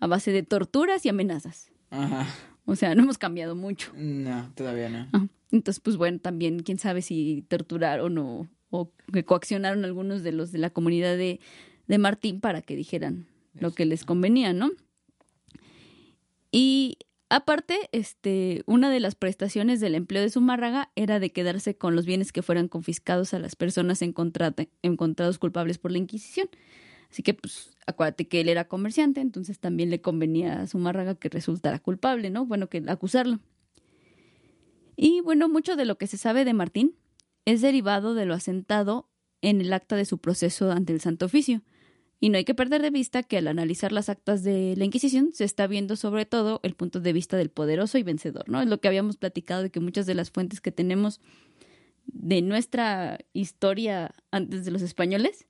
A 0.00 0.06
base 0.06 0.32
de 0.32 0.42
torturas 0.42 1.06
y 1.06 1.08
amenazas. 1.08 1.70
Ajá. 1.90 2.26
O 2.64 2.76
sea, 2.76 2.94
no 2.94 3.02
hemos 3.02 3.18
cambiado 3.18 3.54
mucho. 3.56 3.92
No, 3.96 4.52
todavía 4.54 4.88
no. 4.88 5.28
Entonces, 5.50 5.80
pues 5.80 5.96
bueno, 5.96 6.18
también 6.18 6.60
quién 6.60 6.78
sabe 6.78 7.02
si 7.02 7.44
torturaron 7.48 8.18
o, 8.18 8.48
o 8.70 8.92
que 9.12 9.24
coaccionaron 9.24 9.84
algunos 9.84 10.22
de 10.22 10.32
los 10.32 10.52
de 10.52 10.58
la 10.58 10.70
comunidad 10.70 11.16
de, 11.16 11.40
de 11.86 11.98
Martín 11.98 12.40
para 12.40 12.62
que 12.62 12.76
dijeran 12.76 13.26
lo 13.54 13.72
que 13.72 13.84
les 13.84 14.04
convenía, 14.04 14.52
¿no? 14.52 14.70
Y 16.52 16.98
Aparte, 17.32 17.88
este, 17.92 18.64
una 18.66 18.90
de 18.90 18.98
las 18.98 19.14
prestaciones 19.14 19.78
del 19.78 19.94
empleo 19.94 20.20
de 20.20 20.30
Zumárraga 20.30 20.90
era 20.96 21.20
de 21.20 21.30
quedarse 21.30 21.76
con 21.76 21.94
los 21.94 22.04
bienes 22.04 22.32
que 22.32 22.42
fueran 22.42 22.66
confiscados 22.66 23.32
a 23.34 23.38
las 23.38 23.54
personas 23.54 24.02
encontrados 24.02 25.38
culpables 25.38 25.78
por 25.78 25.92
la 25.92 25.98
Inquisición. 25.98 26.48
Así 27.08 27.22
que, 27.22 27.34
pues, 27.34 27.76
acuérdate 27.86 28.26
que 28.26 28.40
él 28.40 28.48
era 28.48 28.66
comerciante, 28.66 29.20
entonces 29.20 29.60
también 29.60 29.90
le 29.90 30.00
convenía 30.00 30.60
a 30.60 30.66
Zumárraga 30.66 31.14
que 31.14 31.28
resultara 31.28 31.78
culpable, 31.78 32.30
¿no? 32.30 32.46
Bueno, 32.46 32.68
que 32.68 32.82
acusarlo. 32.88 33.38
Y 34.96 35.20
bueno, 35.20 35.48
mucho 35.48 35.76
de 35.76 35.84
lo 35.84 35.98
que 35.98 36.08
se 36.08 36.16
sabe 36.16 36.44
de 36.44 36.52
Martín 36.52 36.96
es 37.44 37.60
derivado 37.60 38.14
de 38.14 38.26
lo 38.26 38.34
asentado 38.34 39.08
en 39.40 39.60
el 39.60 39.72
acta 39.72 39.94
de 39.94 40.04
su 40.04 40.18
proceso 40.18 40.72
ante 40.72 40.92
el 40.92 41.00
Santo 41.00 41.26
Oficio, 41.26 41.62
y 42.20 42.28
no 42.28 42.36
hay 42.36 42.44
que 42.44 42.54
perder 42.54 42.82
de 42.82 42.90
vista 42.90 43.22
que 43.22 43.38
al 43.38 43.48
analizar 43.48 43.92
las 43.92 44.10
actas 44.10 44.44
de 44.44 44.74
la 44.76 44.84
Inquisición 44.84 45.30
se 45.32 45.44
está 45.44 45.66
viendo 45.66 45.96
sobre 45.96 46.26
todo 46.26 46.60
el 46.62 46.74
punto 46.74 47.00
de 47.00 47.14
vista 47.14 47.38
del 47.38 47.48
poderoso 47.48 47.96
y 47.96 48.02
vencedor, 48.02 48.48
¿no? 48.48 48.60
Es 48.60 48.68
lo 48.68 48.78
que 48.78 48.88
habíamos 48.88 49.16
platicado 49.16 49.62
de 49.62 49.70
que 49.70 49.80
muchas 49.80 50.04
de 50.04 50.14
las 50.14 50.30
fuentes 50.30 50.60
que 50.60 50.70
tenemos 50.70 51.20
de 52.04 52.42
nuestra 52.42 53.18
historia 53.32 54.14
antes 54.30 54.66
de 54.66 54.70
los 54.70 54.82
españoles 54.82 55.46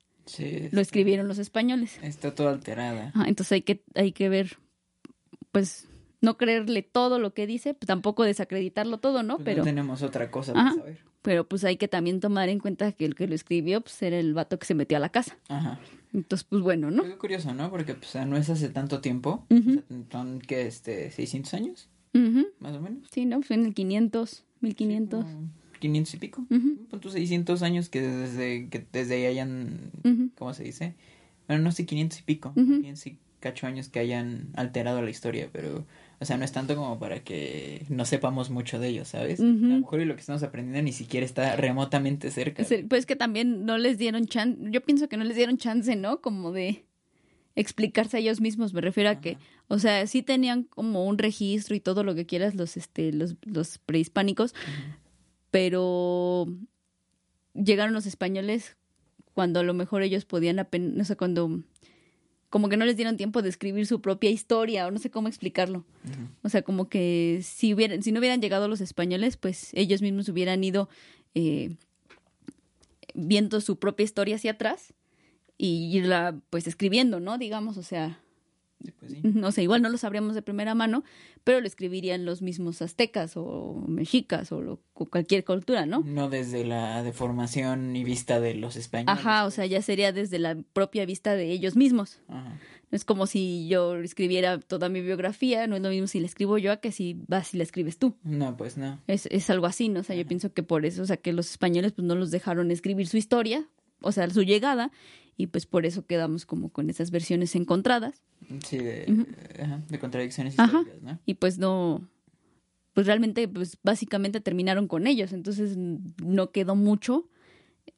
lo 0.71 0.79
escribieron 0.79 1.27
los 1.27 1.39
españoles. 1.39 1.99
Está 2.01 2.33
todo 2.33 2.47
alterada. 2.49 3.11
entonces 3.25 3.51
hay 3.51 3.61
que, 3.63 3.83
hay 3.95 4.13
que 4.13 4.29
ver, 4.29 4.57
pues, 5.51 5.89
no 6.21 6.37
creerle 6.37 6.83
todo 6.83 7.19
lo 7.19 7.33
que 7.33 7.47
dice, 7.47 7.73
pues, 7.73 7.87
tampoco 7.87 8.23
desacreditarlo 8.23 8.99
todo, 8.99 9.23
¿no? 9.23 9.37
Pues 9.37 9.45
pero 9.45 9.57
no 9.59 9.63
tenemos 9.65 10.03
otra 10.03 10.31
cosa 10.31 10.53
para 10.53 10.73
saber. 10.73 10.99
Pero 11.21 11.47
pues 11.47 11.63
hay 11.65 11.77
que 11.77 11.87
también 11.87 12.19
tomar 12.19 12.49
en 12.49 12.59
cuenta 12.59 12.91
que 12.93 13.05
el 13.05 13.13
que 13.13 13.27
lo 13.27 13.35
escribió 13.35 13.81
pues 13.81 14.01
era 14.01 14.17
el 14.17 14.33
vato 14.33 14.57
que 14.57 14.65
se 14.65 14.73
metió 14.73 14.97
a 14.97 14.99
la 14.99 15.09
casa. 15.09 15.37
Ajá. 15.49 15.79
Entonces, 16.13 16.45
pues 16.49 16.61
bueno, 16.61 16.91
¿no? 16.91 17.03
Es 17.03 17.15
curioso, 17.15 17.53
¿no? 17.53 17.69
Porque 17.69 17.95
pues 17.95 18.15
no 18.27 18.35
es 18.37 18.49
hace 18.49 18.69
tanto 18.69 19.01
tiempo. 19.01 19.45
Son 20.11 20.39
que 20.39 20.67
este 20.67 21.11
600 21.11 21.53
años, 21.53 21.89
más 22.59 22.75
o 22.75 22.81
menos. 22.81 23.07
Sí, 23.11 23.25
¿no? 23.25 23.41
Fue 23.41 23.55
en 23.55 23.65
el 23.65 23.73
500, 23.73 24.43
1500. 24.61 25.25
500 25.79 26.13
y 26.13 26.17
pico. 26.17 26.45
Uh 26.49 27.09
600 27.09 27.63
años 27.63 27.89
que 27.89 28.01
desde 28.01 28.69
que 28.69 28.85
desde 28.91 29.15
ahí 29.15 29.25
hayan, 29.25 29.91
¿cómo 30.37 30.53
se 30.53 30.63
dice? 30.63 30.95
Bueno, 31.47 31.63
no 31.63 31.71
sé, 31.71 31.85
500 31.85 32.19
y 32.19 32.23
pico. 32.23 32.53
Uh 32.55 32.95
sí, 32.95 33.17
cacho 33.39 33.67
años 33.67 33.89
que 33.89 33.99
hayan 33.99 34.49
alterado 34.55 35.01
la 35.01 35.09
historia, 35.09 35.49
pero 35.51 35.85
o 36.21 36.25
sea, 36.25 36.37
no 36.37 36.45
es 36.45 36.51
tanto 36.51 36.75
como 36.75 36.99
para 36.99 37.23
que 37.23 37.83
no 37.89 38.05
sepamos 38.05 38.51
mucho 38.51 38.77
de 38.77 38.89
ellos, 38.89 39.07
¿sabes? 39.07 39.39
A 39.39 39.43
lo 39.43 39.79
mejor 39.79 40.01
lo 40.01 40.13
que 40.13 40.19
estamos 40.19 40.43
aprendiendo 40.43 40.83
ni 40.83 40.91
siquiera 40.91 41.25
está 41.25 41.55
remotamente 41.55 42.29
cerca. 42.29 42.63
pues 42.87 43.07
que 43.07 43.15
también 43.15 43.65
no 43.65 43.79
les 43.79 43.97
dieron 43.97 44.27
chance, 44.27 44.61
yo 44.69 44.81
pienso 44.81 45.09
que 45.09 45.17
no 45.17 45.23
les 45.23 45.35
dieron 45.35 45.57
chance, 45.57 45.95
¿no? 45.95 46.21
Como 46.21 46.51
de 46.51 46.85
explicarse 47.55 48.17
a 48.17 48.19
ellos 48.19 48.39
mismos, 48.39 48.71
me 48.71 48.81
refiero 48.81 49.09
a 49.09 49.19
que, 49.19 49.39
o 49.67 49.79
sea, 49.79 50.05
sí 50.05 50.21
tenían 50.21 50.65
como 50.65 51.07
un 51.07 51.17
registro 51.17 51.75
y 51.75 51.79
todo 51.79 52.03
lo 52.03 52.13
que 52.13 52.27
quieras 52.27 52.53
los, 52.53 52.77
este, 52.77 53.11
los, 53.11 53.35
los 53.41 53.79
prehispánicos, 53.79 54.53
pero 55.49 56.47
llegaron 57.55 57.93
los 57.93 58.05
españoles 58.05 58.77
cuando 59.33 59.61
a 59.61 59.63
lo 59.63 59.73
mejor 59.73 60.03
ellos 60.03 60.25
podían 60.25 60.59
apenas, 60.59 60.93
no 60.93 61.03
sé, 61.03 61.15
cuando 61.15 61.63
como 62.51 62.67
que 62.67 62.75
no 62.75 62.85
les 62.85 62.97
dieron 62.97 63.15
tiempo 63.15 63.41
de 63.41 63.47
escribir 63.47 63.87
su 63.87 64.01
propia 64.01 64.29
historia 64.29 64.85
o 64.85 64.91
no 64.91 64.99
sé 64.99 65.09
cómo 65.09 65.29
explicarlo. 65.29 65.85
O 66.43 66.49
sea, 66.49 66.61
como 66.63 66.89
que 66.89 67.39
si 67.43 67.73
hubieran, 67.73 68.03
si 68.03 68.11
no 68.11 68.19
hubieran 68.19 68.41
llegado 68.41 68.67
los 68.67 68.81
españoles, 68.81 69.37
pues 69.37 69.69
ellos 69.73 70.01
mismos 70.01 70.27
hubieran 70.27 70.61
ido 70.61 70.89
eh, 71.33 71.77
viendo 73.13 73.61
su 73.61 73.79
propia 73.79 74.03
historia 74.03 74.35
hacia 74.35 74.51
atrás 74.51 74.93
y 75.57 75.95
irla 75.95 76.41
pues 76.49 76.67
escribiendo, 76.67 77.21
¿no? 77.21 77.37
Digamos, 77.37 77.77
o 77.77 77.83
sea, 77.83 78.19
no 79.23 79.51
sé, 79.51 79.63
igual 79.63 79.81
no 79.81 79.89
lo 79.89 79.97
sabríamos 79.97 80.35
de 80.35 80.41
primera 80.41 80.75
mano, 80.75 81.03
pero 81.43 81.59
lo 81.59 81.67
escribirían 81.67 82.25
los 82.25 82.41
mismos 82.41 82.81
aztecas 82.81 83.33
o 83.35 83.83
mexicas 83.87 84.51
o, 84.51 84.79
cualquier 84.93 85.43
cultura, 85.43 85.85
¿no? 85.85 86.01
No 86.05 86.29
desde 86.29 86.63
la 86.63 87.03
deformación 87.03 87.95
y 87.95 88.03
vista 88.03 88.39
de 88.39 88.53
los 88.53 88.75
españoles. 88.75 89.19
Ajá, 89.19 89.45
o 89.45 89.51
sea, 89.51 89.65
ya 89.65 89.81
sería 89.81 90.11
desde 90.11 90.39
la 90.39 90.57
propia 90.73 91.05
vista 91.05 91.33
de 91.35 91.51
ellos 91.51 91.75
mismos. 91.75 92.19
Ajá. 92.27 92.59
No 92.91 92.97
es 92.97 93.05
como 93.05 93.25
si 93.25 93.69
yo 93.69 93.95
escribiera 93.95 94.59
toda 94.59 94.89
mi 94.89 94.99
biografía, 94.99 95.65
no 95.65 95.77
es 95.77 95.81
lo 95.81 95.89
mismo 95.89 96.07
si 96.07 96.19
la 96.19 96.25
escribo 96.25 96.57
yo 96.57 96.73
a 96.73 96.77
que 96.77 96.91
si 96.91 97.17
vas 97.27 97.53
y 97.53 97.57
la 97.57 97.63
escribes 97.63 97.97
tú. 97.97 98.15
No, 98.23 98.57
pues 98.57 98.77
no. 98.77 98.99
Es, 99.07 99.27
es 99.27 99.49
algo 99.49 99.65
así, 99.65 99.87
¿no? 99.87 100.01
O 100.01 100.03
sea, 100.03 100.15
yo 100.17 100.25
pienso 100.25 100.51
que 100.51 100.61
por 100.61 100.85
eso, 100.85 101.01
o 101.01 101.05
sea, 101.05 101.15
que 101.15 101.31
los 101.31 101.49
españoles 101.49 101.93
pues 101.93 102.05
no 102.05 102.15
los 102.15 102.31
dejaron 102.31 102.69
escribir 102.69 103.07
su 103.07 103.15
historia, 103.15 103.65
o 104.01 104.11
sea, 104.11 104.29
su 104.29 104.43
llegada, 104.43 104.91
y 105.37 105.47
pues 105.47 105.65
por 105.65 105.85
eso 105.85 106.05
quedamos 106.05 106.45
como 106.45 106.69
con 106.69 106.89
esas 106.89 107.11
versiones 107.11 107.55
encontradas. 107.55 108.21
Sí, 108.65 108.77
de, 108.77 109.25
de 109.89 109.99
contradicciones 109.99 110.53
históricas, 110.53 111.01
¿no? 111.01 111.19
Y 111.25 111.35
pues 111.35 111.57
no, 111.57 112.07
pues 112.93 113.07
realmente, 113.07 113.47
pues 113.47 113.77
básicamente 113.83 114.41
terminaron 114.41 114.87
con 114.87 115.07
ellos, 115.07 115.31
entonces 115.33 115.77
no 115.77 116.51
quedó 116.51 116.75
mucho. 116.75 117.29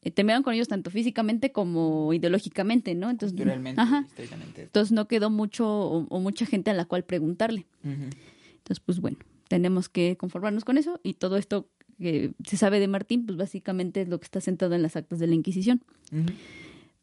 Eh, 0.02 0.12
terminaron 0.12 0.43
con 0.43 0.54
ellos 0.54 0.67
tanto 0.67 0.91
físicamente 0.91 1.52
como 1.52 2.13
ideológicamente, 2.13 2.93
¿no? 2.96 3.10
Entonces, 3.10 3.39
ajá, 3.78 4.08
entonces 4.58 4.91
no 4.91 5.08
quedó 5.08 5.30
mucho 5.30 5.67
o, 5.67 6.19
mucha 6.19 6.46
gente 6.46 6.72
a 6.72 6.74
la 6.74 6.86
cual 6.86 7.04
preguntarle. 7.04 7.65
Entonces, 7.84 8.80
pues 8.86 9.00
bueno, 9.00 9.17
tenemos 9.48 9.89
que 9.89 10.15
conformarnos 10.15 10.63
con 10.63 10.78
eso 10.78 11.00
y 11.04 11.15
todo 11.15 11.38
esto 11.38 11.67
que 12.00 12.34
se 12.46 12.58
sabe 12.58 12.80
de 12.80 12.88
Martín, 12.88 13.26
pues 13.26 13.38
básicamente 13.38 14.02
es 14.02 14.10
lo 14.10 14.19
que 14.19 14.26
está 14.26 14.41
sentado 14.41 14.76
en 14.76 14.82
las 14.82 14.96
actas 14.96 15.19
de 15.19 15.28
la 15.28 15.36
Inquisición. 15.36 15.82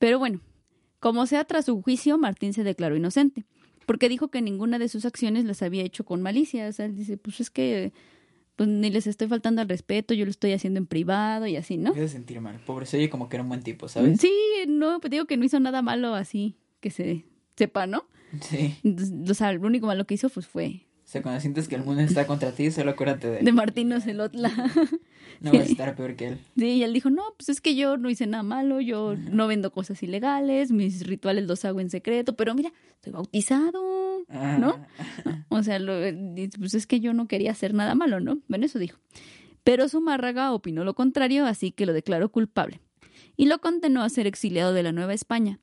Pero 0.01 0.19
bueno, 0.19 0.41
como 0.99 1.27
sea, 1.27 1.45
tras 1.45 1.67
su 1.67 1.81
juicio, 1.83 2.19
Martín 2.19 2.55
se 2.55 2.65
declaró 2.65 2.97
inocente, 2.97 3.45
porque 3.87 4.09
dijo 4.09 4.29
que 4.29 4.41
ninguna 4.43 4.79
de 4.79 4.89
sus 4.89 5.05
acciones 5.05 5.45
las 5.45 5.63
había 5.63 5.85
hecho 5.85 6.05
con 6.05 6.23
malicia. 6.23 6.67
O 6.67 6.73
sea, 6.73 6.87
él 6.87 6.97
dice, 6.97 7.19
pues 7.19 7.39
es 7.39 7.51
que 7.51 7.93
pues 8.57 8.69
ni 8.69 8.91
les 8.91 9.07
estoy 9.07 9.29
faltando 9.29 9.63
al 9.63 9.69
respeto, 9.69 10.13
yo 10.13 10.25
lo 10.25 10.31
estoy 10.31 10.53
haciendo 10.53 10.79
en 10.79 10.87
privado 10.87 11.47
y 11.47 11.57
así, 11.57 11.77
¿no? 11.77 11.95
Me 11.95 12.09
sentir 12.09 12.41
mal. 12.41 12.61
Pobre, 12.61 12.87
se 12.87 12.97
oye 12.97 13.09
como 13.09 13.29
que 13.29 13.37
era 13.37 13.43
un 13.43 13.49
buen 13.49 13.63
tipo, 13.63 13.89
¿sabes? 13.89 14.21
Sí, 14.21 14.33
no, 14.67 15.01
pues 15.01 15.11
digo 15.11 15.27
que 15.27 15.37
no 15.37 15.45
hizo 15.45 15.61
nada 15.61 15.81
malo 15.83 16.15
así, 16.15 16.57
que 16.81 16.91
se 16.91 17.25
sepa, 17.57 17.87
¿no? 17.87 18.07
Sí. 18.43 18.77
o 19.29 19.35
sea, 19.35 19.53
lo 19.53 19.67
único 19.67 19.87
malo 19.87 20.07
que 20.07 20.15
hizo 20.15 20.29
pues 20.29 20.47
fue 20.47 20.87
o 21.11 21.13
sea, 21.13 21.23
cuando 21.23 21.41
sientes 21.41 21.67
que 21.67 21.75
el 21.75 21.83
mundo 21.83 22.03
está 22.03 22.25
contra 22.25 22.53
ti, 22.53 22.71
solo 22.71 22.93
acuérdate 22.93 23.29
de... 23.29 23.41
De 23.41 23.51
Martín 23.51 23.93
Ocelotla. 23.93 24.53
No 25.41 25.53
vas 25.53 25.63
a 25.63 25.65
estar 25.65 25.97
peor 25.97 26.17
que 26.17 26.29
él. 26.29 26.39
Sí, 26.57 26.67
y 26.67 26.83
él 26.83 26.93
dijo, 26.93 27.09
no, 27.09 27.23
pues 27.37 27.49
es 27.49 27.63
que 27.63 27.75
yo 27.75 27.97
no 27.97 28.11
hice 28.11 28.27
nada 28.27 28.43
malo, 28.43 28.81
yo 28.81 29.17
no 29.17 29.47
vendo 29.47 29.73
cosas 29.73 30.03
ilegales, 30.03 30.71
mis 30.71 31.07
rituales 31.07 31.47
los 31.47 31.65
hago 31.65 31.81
en 31.81 31.89
secreto, 31.89 32.37
pero 32.37 32.55
mira, 32.55 32.73
estoy 32.93 33.13
bautizado, 33.13 34.23
¿no? 34.29 34.87
O 35.49 35.63
sea, 35.63 35.81
pues 36.59 36.75
es 36.75 36.87
que 36.87 37.01
yo 37.01 37.15
no 37.15 37.27
quería 37.27 37.53
hacer 37.53 37.73
nada 37.75 37.95
malo, 37.95 38.21
¿no? 38.21 38.39
Bueno, 38.49 38.67
eso 38.67 38.79
dijo. 38.79 38.99
Pero 39.65 39.89
Zumárraga 39.89 40.53
opinó 40.53 40.85
lo 40.85 40.95
contrario, 40.95 41.47
así 41.47 41.73
que 41.73 41.87
lo 41.87 41.95
declaró 41.95 42.31
culpable. 42.31 42.81
Y 43.37 43.47
lo 43.47 43.61
condenó 43.61 44.03
a 44.03 44.11
ser 44.11 44.27
exiliado 44.27 44.75
de 44.75 44.83
la 44.83 44.93
Nueva 44.93 45.15
España, 45.15 45.59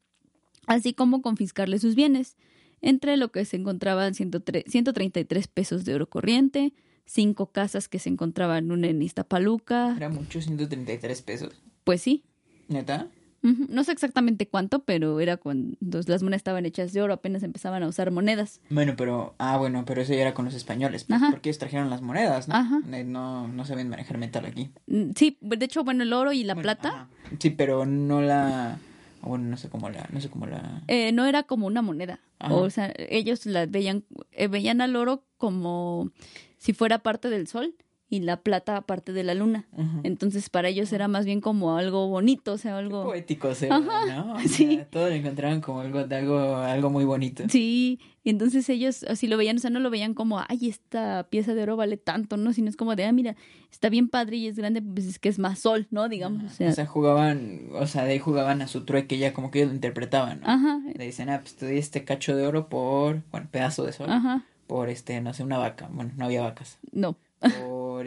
así 0.66 0.94
como 0.94 1.22
confiscarle 1.22 1.78
sus 1.78 1.94
bienes 1.94 2.36
entre 2.82 3.18
lo 3.18 3.32
que 3.32 3.46
se 3.46 3.58
encontraban 3.58 4.14
133 4.14 5.48
pesos 5.48 5.86
de 5.86 5.96
oro 5.96 6.10
corriente, 6.10 6.74
cinco 7.06 7.52
casas 7.52 7.88
que 7.88 8.00
se 8.00 8.10
encontraban 8.10 8.72
una 8.72 8.88
en 8.88 9.02
Iztapaluca. 9.02 9.96
¿Era 9.96 10.10
mucho 10.10 10.42
133 10.42 11.22
pesos? 11.22 11.62
Pues 11.84 12.02
sí. 12.02 12.24
¿Neta? 12.68 13.08
No 13.42 13.84
sé 13.84 13.92
exactamente 13.92 14.48
cuánto, 14.48 14.80
pero 14.84 15.20
era 15.20 15.38
cuando 15.38 15.78
las 15.82 16.22
monedas 16.22 16.40
estaban 16.40 16.66
hechas 16.66 16.92
de 16.92 17.02
oro, 17.02 17.14
apenas 17.14 17.44
empezaban 17.44 17.84
a 17.84 17.88
usar 17.88 18.12
monedas. 18.12 18.60
Bueno, 18.70 18.96
pero, 18.98 19.36
ah, 19.38 19.58
bueno, 19.58 19.86
pero 19.86 20.02
eso 20.02 20.14
ya 20.14 20.22
era 20.22 20.34
con 20.34 20.46
los 20.46 20.54
españoles, 20.54 21.06
pues, 21.06 21.22
porque 21.30 21.50
ellos 21.50 21.60
trajeron 21.60 21.90
las 21.90 22.02
monedas, 22.02 22.48
¿no? 22.48 22.56
Ajá. 22.56 22.80
No, 23.06 23.48
no 23.48 23.66
saben 23.66 23.90
manejar 23.90 24.18
metal 24.18 24.46
aquí. 24.46 24.72
Mm, 24.88 25.12
sí, 25.16 25.38
de 25.40 25.66
hecho, 25.66 25.84
bueno, 25.84 26.04
el 26.04 26.14
oro 26.14 26.34
y 26.34 26.44
la 26.44 26.56
plata. 26.56 27.08
Sí, 27.40 27.52
pero 27.52 27.86
no 27.86 28.22
la 28.22 28.80
bueno, 29.22 29.46
no 29.46 29.58
sé 29.58 29.70
cómo 29.70 29.90
la, 29.90 30.08
no 30.12 30.22
sé 30.22 30.30
cómo 30.30 30.46
la... 30.46 30.84
Eh, 30.88 31.12
no 31.12 31.26
era 31.26 31.44
como 31.44 31.68
una 31.68 31.82
moneda. 31.82 32.20
O 32.50 32.70
sea, 32.70 32.94
ellos 32.98 33.46
la 33.46 33.66
veían, 33.66 34.04
eh, 34.32 34.48
veían 34.48 34.82
al 34.82 34.96
oro 34.96 35.24
como 35.38 36.12
si 36.58 36.74
fuera 36.74 37.00
parte 37.00 37.30
del 37.30 37.48
sol 37.48 37.76
y 38.10 38.22
la 38.22 38.38
plata 38.42 38.82
parte 38.82 39.12
de 39.12 39.24
la 39.24 39.34
luna. 39.34 39.66
Entonces 40.04 40.50
para 40.50 40.70
ellos 40.70 40.94
era 40.94 41.08
más 41.08 41.26
bien 41.26 41.42
como 41.42 41.76
algo 41.78 42.08
bonito, 42.08 42.54
o 42.54 42.58
sea, 42.58 42.78
algo 42.78 43.04
poético, 43.04 43.50
¿no? 43.70 44.40
sí. 44.48 44.82
Todo 44.90 45.10
lo 45.10 45.16
encontraban 45.16 45.60
como 45.62 45.82
algo 45.82 46.00
algo 46.00 46.56
algo 46.58 46.90
muy 46.90 47.04
bonito. 47.06 47.44
Sí, 47.50 48.00
y 48.24 48.30
entonces 48.30 48.70
ellos 48.70 49.04
así 49.04 49.28
lo 49.28 49.38
veían, 49.38 49.58
o 49.58 49.60
sea, 49.60 49.70
no 49.70 49.80
lo 49.80 49.90
veían 49.90 50.14
como, 50.14 50.40
"Ay, 50.48 50.70
esta 50.70 51.28
pieza 51.30 51.54
de 51.54 51.64
oro 51.64 51.76
vale 51.76 51.98
tanto", 51.98 52.38
no, 52.38 52.54
sino 52.54 52.70
es 52.70 52.78
como 52.78 52.96
de, 52.96 53.06
"Ah, 53.06 53.12
mira, 53.12 53.36
está 53.72 53.90
bien 53.90 54.08
padre 54.08 54.38
y 54.38 54.48
es 54.48 54.56
grande, 54.56 54.82
pues 54.82 55.06
es 55.06 55.20
que 55.20 55.28
es 55.30 55.38
más 55.40 55.60
sol", 55.60 55.88
¿no? 55.92 56.08
digamos, 56.08 56.44
o 56.46 56.50
sea, 56.50 56.70
o 56.70 56.74
sea, 56.74 56.86
jugaban, 56.86 57.70
o 57.74 57.86
sea, 57.88 58.06
de 58.06 58.12
ahí 58.14 58.20
jugaban 58.20 58.62
a 58.62 58.68
su 58.68 58.86
trueque 58.86 59.18
ya 59.18 59.34
como 59.34 59.52
que 59.52 59.60
ellos 59.60 59.70
lo 59.72 59.76
interpretaban, 59.76 60.40
¿no? 60.42 60.48
Ajá. 60.48 60.80
Le 60.96 61.06
dicen, 61.06 61.30
"Ah, 61.30 61.42
pues 61.42 61.56
te 61.56 61.66
doy 61.66 61.78
este 61.78 62.06
cacho 62.06 62.36
de 62.36 62.48
oro 62.48 62.70
por, 62.70 63.24
bueno, 63.32 63.48
pedazo 63.52 63.84
de 63.84 63.92
sol." 63.92 64.10
Ajá. 64.10 64.46
Por 64.68 64.90
este, 64.90 65.20
no 65.22 65.34
sé, 65.34 65.44
una 65.44 65.58
vaca. 65.58 65.90
Bueno, 65.92 66.12
no 66.18 66.26
había 66.26 66.42
vacas. 66.44 66.78
No. 66.92 67.18
Por 67.40 67.52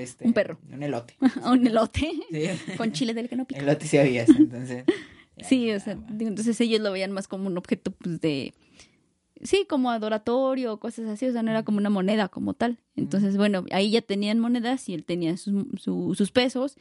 este. 0.00 0.26
un 0.26 0.32
perro. 0.32 0.58
Un 0.72 0.82
elote. 0.82 1.16
un 1.44 1.66
elote. 1.66 2.12
Con 2.76 2.92
chile 2.92 3.14
del 3.14 3.28
que 3.28 3.36
no 3.36 3.44
pica. 3.44 3.60
Elote 3.60 3.86
sí 3.86 3.98
había, 3.98 4.24
entonces. 4.24 4.84
sí, 5.42 5.70
o 5.72 5.80
sea, 5.80 5.96
entonces 6.18 6.60
ellos 6.60 6.80
lo 6.80 6.92
veían 6.92 7.12
más 7.12 7.28
como 7.28 7.46
un 7.46 7.56
objeto, 7.56 7.90
pues, 7.92 8.20
de. 8.20 8.54
Sí, 9.42 9.64
como 9.66 9.90
adoratorio 9.90 10.74
o 10.74 10.80
cosas 10.80 11.08
así, 11.08 11.26
o 11.26 11.32
sea, 11.32 11.42
no 11.42 11.50
era 11.50 11.62
como 11.62 11.78
una 11.78 11.88
moneda 11.88 12.28
como 12.28 12.52
tal. 12.52 12.78
Entonces, 12.94 13.38
bueno, 13.38 13.64
ahí 13.70 13.90
ya 13.90 14.02
tenían 14.02 14.38
monedas 14.38 14.86
y 14.90 14.94
él 14.94 15.04
tenía 15.04 15.38
sus, 15.38 15.64
sus 15.80 16.30
pesos. 16.30 16.76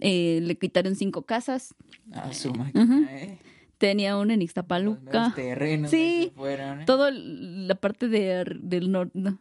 Eh, 0.00 0.40
le 0.42 0.56
quitaron 0.56 0.94
cinco 0.94 1.22
casas. 1.22 1.74
Ah, 2.12 2.32
su 2.32 2.52
máquina, 2.54 3.08
eh. 3.10 3.38
Tenía 3.78 4.16
una 4.16 4.34
en 4.34 4.42
Ixtapaluca. 4.42 5.32
terrenos 5.34 5.90
sí, 5.90 6.32
fueron, 6.34 6.80
¿eh? 6.80 6.84
todo 6.84 7.10
la 7.12 7.76
parte 7.76 8.08
de, 8.08 8.44
del 8.60 8.90
norte, 8.90 9.34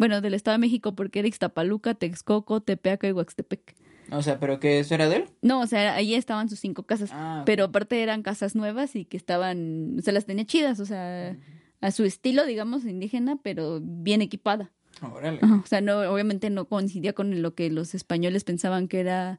bueno, 0.00 0.22
del 0.22 0.32
Estado 0.32 0.54
de 0.54 0.60
México, 0.60 0.94
porque 0.94 1.18
era 1.18 1.28
Ixtapaluca, 1.28 1.92
Texcoco, 1.92 2.62
Tepeaca 2.62 3.06
y 3.06 3.12
Huaxtepec. 3.12 3.76
O 4.10 4.22
sea, 4.22 4.40
¿pero 4.40 4.58
qué 4.58 4.80
eso 4.80 4.94
era 4.94 5.10
de 5.10 5.16
él? 5.16 5.24
No, 5.42 5.60
o 5.60 5.66
sea, 5.66 5.94
ahí 5.94 6.14
estaban 6.14 6.48
sus 6.48 6.58
cinco 6.58 6.84
casas, 6.84 7.10
ah, 7.12 7.42
pero 7.44 7.64
aparte 7.64 8.02
eran 8.02 8.22
casas 8.22 8.56
nuevas 8.56 8.96
y 8.96 9.04
que 9.04 9.18
estaban, 9.18 9.96
o 9.98 10.02
sea, 10.02 10.14
las 10.14 10.24
tenía 10.24 10.46
chidas, 10.46 10.80
o 10.80 10.86
sea, 10.86 11.36
a 11.82 11.90
su 11.90 12.04
estilo, 12.04 12.46
digamos, 12.46 12.86
indígena, 12.86 13.36
pero 13.42 13.78
bien 13.82 14.22
equipada. 14.22 14.70
Órale. 15.02 15.38
o 15.42 15.66
sea, 15.66 15.82
no, 15.82 15.98
obviamente 16.10 16.48
no 16.48 16.64
coincidía 16.64 17.12
con 17.12 17.42
lo 17.42 17.54
que 17.54 17.68
los 17.68 17.94
españoles 17.94 18.42
pensaban 18.44 18.88
que 18.88 19.00
era 19.00 19.38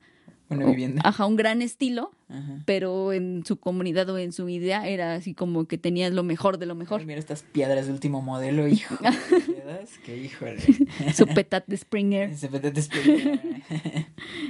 una 0.52 0.66
vivienda. 0.66 1.02
Ajá, 1.06 1.26
un 1.26 1.36
gran 1.36 1.62
estilo, 1.62 2.12
pero 2.66 3.14
en 3.14 3.44
su 3.46 3.58
comunidad 3.58 4.10
o 4.10 4.18
en 4.18 4.32
su 4.32 4.48
idea 4.50 4.88
era 4.88 5.16
así 5.16 5.34
como 5.34 5.66
que 5.66 5.78
tenía 5.78 6.10
lo 6.10 6.24
mejor 6.24 6.58
de 6.58 6.66
lo 6.66 6.76
mejor. 6.76 7.06
mira 7.06 7.20
estas 7.20 7.44
piedras 7.44 7.88
de 7.88 7.94
último 7.94 8.22
modelo, 8.22 8.68
hijo. 8.68 8.96
que 10.06 10.18
híjole. 10.18 10.60
su 11.14 11.28
petat 11.28 11.66
de 11.68 11.78
Springer. 11.78 12.38
Su 12.38 12.50
petat 12.50 12.74
de 12.74 12.82
Springer. 12.82 13.40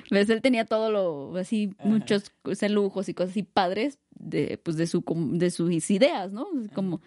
pues 0.10 0.30
él 0.30 0.42
tenía 0.42 0.66
todo 0.66 0.92
lo, 0.92 1.38
así, 1.38 1.74
muchos 1.84 2.32
lujos 2.70 3.10
y 3.10 3.14
cosas 3.14 3.32
así 3.32 3.44
padres 3.44 4.00
de, 4.12 4.60
pues 4.64 4.78
de, 4.78 4.88
su, 4.88 5.04
de 5.34 5.52
sus 5.52 5.90
ideas, 5.90 6.32
¿no? 6.32 6.48
Como 6.74 7.02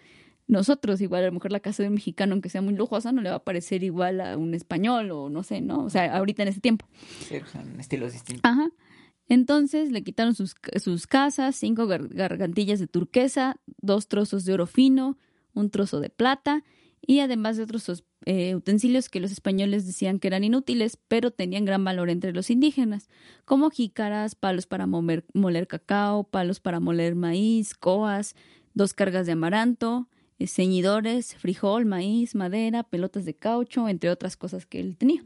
nosotros, 0.47 1.01
igual 1.01 1.23
a 1.23 1.27
lo 1.27 1.31
mejor 1.33 1.51
la 1.51 1.59
casa 1.59 1.81
de 1.81 1.89
un 1.89 1.95
mexicano, 1.95 2.33
aunque 2.33 2.49
sea 2.49 2.61
muy 2.61 2.75
lujosa, 2.75 3.11
no 3.11 3.21
le 3.21 3.29
va 3.29 3.37
a 3.37 3.43
parecer 3.43 3.83
igual 3.83 4.21
a 4.21 4.37
un 4.37 4.53
español 4.53 5.11
o 5.11 5.29
no 5.29 5.43
sé, 5.43 5.61
¿no? 5.61 5.83
O 5.83 5.89
sea, 5.89 6.15
ahorita 6.15 6.43
en 6.43 6.49
ese 6.49 6.59
tiempo. 6.59 6.85
Sí, 7.27 7.37
son 7.51 7.79
estilos 7.79 8.13
distintos. 8.13 8.41
Ajá. 8.43 8.69
Entonces 9.27 9.91
le 9.91 10.03
quitaron 10.03 10.35
sus, 10.35 10.55
sus 10.81 11.07
casas, 11.07 11.55
cinco 11.55 11.87
gargantillas 11.87 12.79
de 12.79 12.87
turquesa, 12.87 13.59
dos 13.81 14.07
trozos 14.07 14.45
de 14.45 14.53
oro 14.53 14.67
fino, 14.67 15.17
un 15.53 15.69
trozo 15.69 15.99
de 15.99 16.09
plata 16.09 16.63
y 17.07 17.19
además 17.19 17.57
de 17.57 17.63
otros 17.63 18.03
eh, 18.25 18.55
utensilios 18.55 19.09
que 19.09 19.19
los 19.19 19.31
españoles 19.31 19.85
decían 19.85 20.19
que 20.19 20.27
eran 20.27 20.43
inútiles, 20.43 20.97
pero 21.07 21.31
tenían 21.31 21.65
gran 21.65 21.83
valor 21.83 22.09
entre 22.09 22.33
los 22.33 22.49
indígenas, 22.49 23.09
como 23.45 23.69
jícaras, 23.69 24.35
palos 24.35 24.65
para 24.65 24.87
moler, 24.87 25.25
moler 25.33 25.67
cacao, 25.67 26.23
palos 26.23 26.59
para 26.59 26.79
moler 26.79 27.15
maíz, 27.15 27.75
coas, 27.75 28.35
dos 28.73 28.93
cargas 28.93 29.25
de 29.27 29.33
amaranto, 29.33 30.07
eh, 30.39 30.47
ceñidores, 30.47 31.35
frijol, 31.35 31.85
maíz, 31.85 32.35
madera, 32.35 32.83
pelotas 32.83 33.25
de 33.25 33.35
caucho, 33.35 33.87
entre 33.87 34.09
otras 34.09 34.37
cosas 34.37 34.65
que 34.65 34.79
él 34.79 34.97
tenía. 34.97 35.23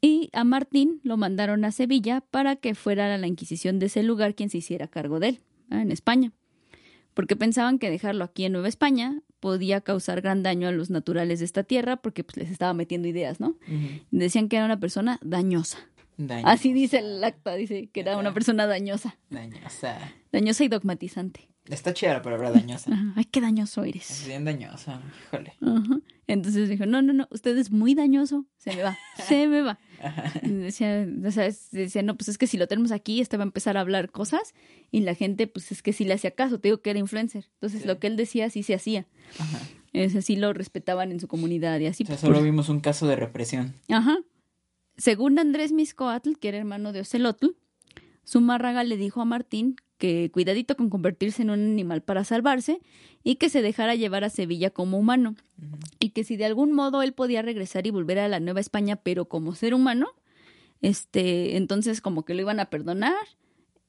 Y 0.00 0.30
a 0.32 0.44
Martín 0.44 1.00
lo 1.02 1.16
mandaron 1.16 1.64
a 1.64 1.72
Sevilla 1.72 2.22
para 2.22 2.56
que 2.56 2.74
fuera 2.74 3.14
a 3.14 3.18
la 3.18 3.26
Inquisición 3.26 3.78
de 3.78 3.86
ese 3.86 4.02
lugar 4.02 4.34
quien 4.34 4.50
se 4.50 4.58
hiciera 4.58 4.88
cargo 4.88 5.20
de 5.20 5.28
él, 5.28 5.40
en 5.70 5.92
España. 5.92 6.32
Porque 7.12 7.36
pensaban 7.36 7.78
que 7.78 7.90
dejarlo 7.90 8.24
aquí 8.24 8.44
en 8.44 8.52
Nueva 8.52 8.68
España 8.68 9.22
podía 9.40 9.80
causar 9.80 10.20
gran 10.20 10.42
daño 10.42 10.68
a 10.68 10.72
los 10.72 10.90
naturales 10.90 11.40
de 11.40 11.44
esta 11.44 11.64
tierra 11.64 11.96
porque 11.96 12.24
pues, 12.24 12.36
les 12.36 12.50
estaba 12.50 12.72
metiendo 12.72 13.08
ideas, 13.08 13.40
¿no? 13.40 13.56
Decían 14.10 14.48
que 14.48 14.56
era 14.56 14.64
una 14.64 14.80
persona 14.80 15.18
dañosa. 15.22 15.78
Así 16.44 16.72
dice 16.72 16.98
el 16.98 17.22
acta, 17.24 17.54
dice 17.54 17.88
que 17.88 18.00
era 18.00 18.16
una 18.18 18.34
persona 18.34 18.66
dañosa. 18.66 19.18
Dañosa. 19.30 19.98
Dañosa 20.32 20.64
y 20.64 20.68
dogmatizante. 20.68 21.49
Está 21.70 21.94
chida 21.94 22.14
la 22.14 22.22
palabra 22.22 22.50
dañosa. 22.50 22.90
Ay, 23.16 23.24
qué 23.24 23.40
dañoso 23.40 23.84
eres. 23.84 24.10
Es 24.10 24.26
bien 24.26 24.44
dañosa, 24.44 25.00
híjole. 25.26 25.54
Entonces 26.26 26.68
dijo, 26.68 26.86
no, 26.86 27.02
no, 27.02 27.12
no, 27.12 27.28
usted 27.30 27.56
es 27.58 27.70
muy 27.70 27.94
dañoso, 27.94 28.46
se 28.56 28.74
me 28.74 28.82
va, 28.82 28.98
se 29.26 29.48
me 29.48 29.62
va. 29.62 29.78
Decía, 30.42 31.06
o 31.26 31.30
sea, 31.30 31.50
decía, 31.72 32.02
no, 32.02 32.16
pues 32.16 32.28
es 32.28 32.38
que 32.38 32.46
si 32.46 32.56
lo 32.56 32.68
tenemos 32.68 32.92
aquí, 32.92 33.20
este 33.20 33.36
va 33.36 33.42
a 33.42 33.46
empezar 33.46 33.76
a 33.76 33.80
hablar 33.80 34.10
cosas 34.10 34.54
y 34.90 35.00
la 35.00 35.14
gente, 35.14 35.46
pues 35.46 35.72
es 35.72 35.82
que 35.82 35.92
sí 35.92 36.04
le 36.04 36.14
hacía 36.14 36.30
caso, 36.30 36.60
te 36.60 36.68
digo 36.68 36.80
que 36.82 36.90
era 36.90 36.98
influencer. 36.98 37.50
Entonces 37.54 37.84
lo 37.84 37.98
que 37.98 38.06
él 38.06 38.16
decía 38.16 38.48
sí 38.48 38.62
se 38.62 38.74
hacía. 38.74 39.06
Ajá. 39.38 39.58
Es 39.92 40.14
así 40.14 40.36
lo 40.36 40.52
respetaban 40.52 41.10
en 41.10 41.20
su 41.20 41.26
comunidad 41.26 41.80
y 41.80 41.86
así. 41.86 42.04
O 42.04 42.06
sea, 42.06 42.16
solo 42.16 42.40
vimos 42.42 42.68
un 42.68 42.80
caso 42.80 43.06
de 43.08 43.16
represión. 43.16 43.74
Ajá. 43.88 44.18
Según 44.96 45.38
Andrés 45.38 45.72
Miscoatl, 45.72 46.34
que 46.38 46.48
era 46.48 46.58
hermano 46.58 46.92
de 46.92 47.00
Ocelotl, 47.00 47.56
Zumárraga 48.26 48.84
le 48.84 48.96
dijo 48.96 49.20
a 49.20 49.24
Martín 49.24 49.76
que 49.98 50.30
cuidadito 50.32 50.76
con 50.76 50.88
convertirse 50.88 51.42
en 51.42 51.50
un 51.50 51.60
animal 51.60 52.02
para 52.02 52.24
salvarse 52.24 52.80
y 53.22 53.36
que 53.36 53.50
se 53.50 53.60
dejara 53.60 53.94
llevar 53.94 54.24
a 54.24 54.30
Sevilla 54.30 54.70
como 54.70 54.98
humano 54.98 55.36
y 55.98 56.10
que 56.10 56.24
si 56.24 56.36
de 56.36 56.46
algún 56.46 56.72
modo 56.72 57.02
él 57.02 57.12
podía 57.12 57.42
regresar 57.42 57.86
y 57.86 57.90
volver 57.90 58.18
a 58.18 58.28
la 58.28 58.40
Nueva 58.40 58.60
España 58.60 58.96
pero 58.96 59.26
como 59.26 59.54
ser 59.54 59.74
humano, 59.74 60.08
este, 60.80 61.56
entonces 61.56 62.00
como 62.00 62.24
que 62.24 62.34
lo 62.34 62.40
iban 62.40 62.60
a 62.60 62.70
perdonar, 62.70 63.14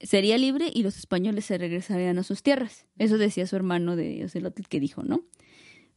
sería 0.01 0.37
libre 0.37 0.69
y 0.73 0.83
los 0.83 0.97
españoles 0.97 1.45
se 1.45 1.57
regresarían 1.57 2.17
a 2.17 2.23
sus 2.23 2.43
tierras. 2.43 2.85
Eso 2.97 3.17
decía 3.17 3.47
su 3.47 3.55
hermano 3.55 3.95
de 3.95 4.25
Ocelotl 4.25 4.63
que 4.67 4.79
dijo, 4.79 5.03
¿no? 5.03 5.23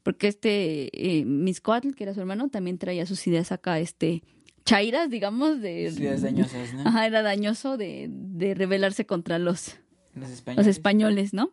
Porque 0.02 0.28
este 0.28 0.90
eh, 0.92 1.24
Miscoatl, 1.24 1.92
que 1.94 2.04
era 2.04 2.14
su 2.14 2.20
hermano, 2.20 2.50
también 2.50 2.78
traía 2.78 3.06
sus 3.06 3.26
ideas 3.26 3.52
acá, 3.52 3.80
este, 3.80 4.22
chairas, 4.64 5.10
digamos, 5.10 5.60
de... 5.60 5.82
Ideas 5.82 6.22
dañosas, 6.22 6.74
¿no? 6.74 6.88
Ajá, 6.88 7.06
era 7.06 7.22
dañoso 7.22 7.76
de, 7.76 8.08
de 8.10 8.54
rebelarse 8.54 9.06
contra 9.06 9.38
los 9.38 9.76
los 10.14 10.66
españoles, 10.66 11.34
¿no? 11.34 11.52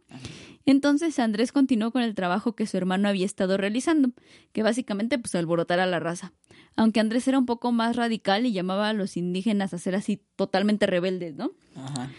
Entonces 0.66 1.18
Andrés 1.20 1.52
continuó 1.52 1.92
con 1.92 2.04
el 2.04 2.14
trabajo 2.14 2.56
que 2.56 2.68
su 2.68 2.78
hermano 2.78 3.10
había 3.10 3.26
estado 3.26 3.58
realizando, 3.58 4.12
que 4.52 4.62
básicamente 4.62 5.18
pues 5.18 5.34
alborotar 5.34 5.80
a 5.80 5.88
la 5.88 6.00
raza. 6.00 6.34
Aunque 6.76 7.00
Andrés 7.00 7.28
era 7.28 7.40
un 7.40 7.46
poco 7.46 7.72
más 7.72 7.96
radical 7.96 8.46
y 8.46 8.52
llamaba 8.52 8.90
a 8.90 8.94
los 8.94 9.18
indígenas 9.18 9.74
a 9.74 9.80
ser 9.80 9.96
así 9.96 10.22
totalmente 10.36 10.86
rebeldes, 10.86 11.36
¿no? 11.36 11.52
Ajá. 11.76 12.12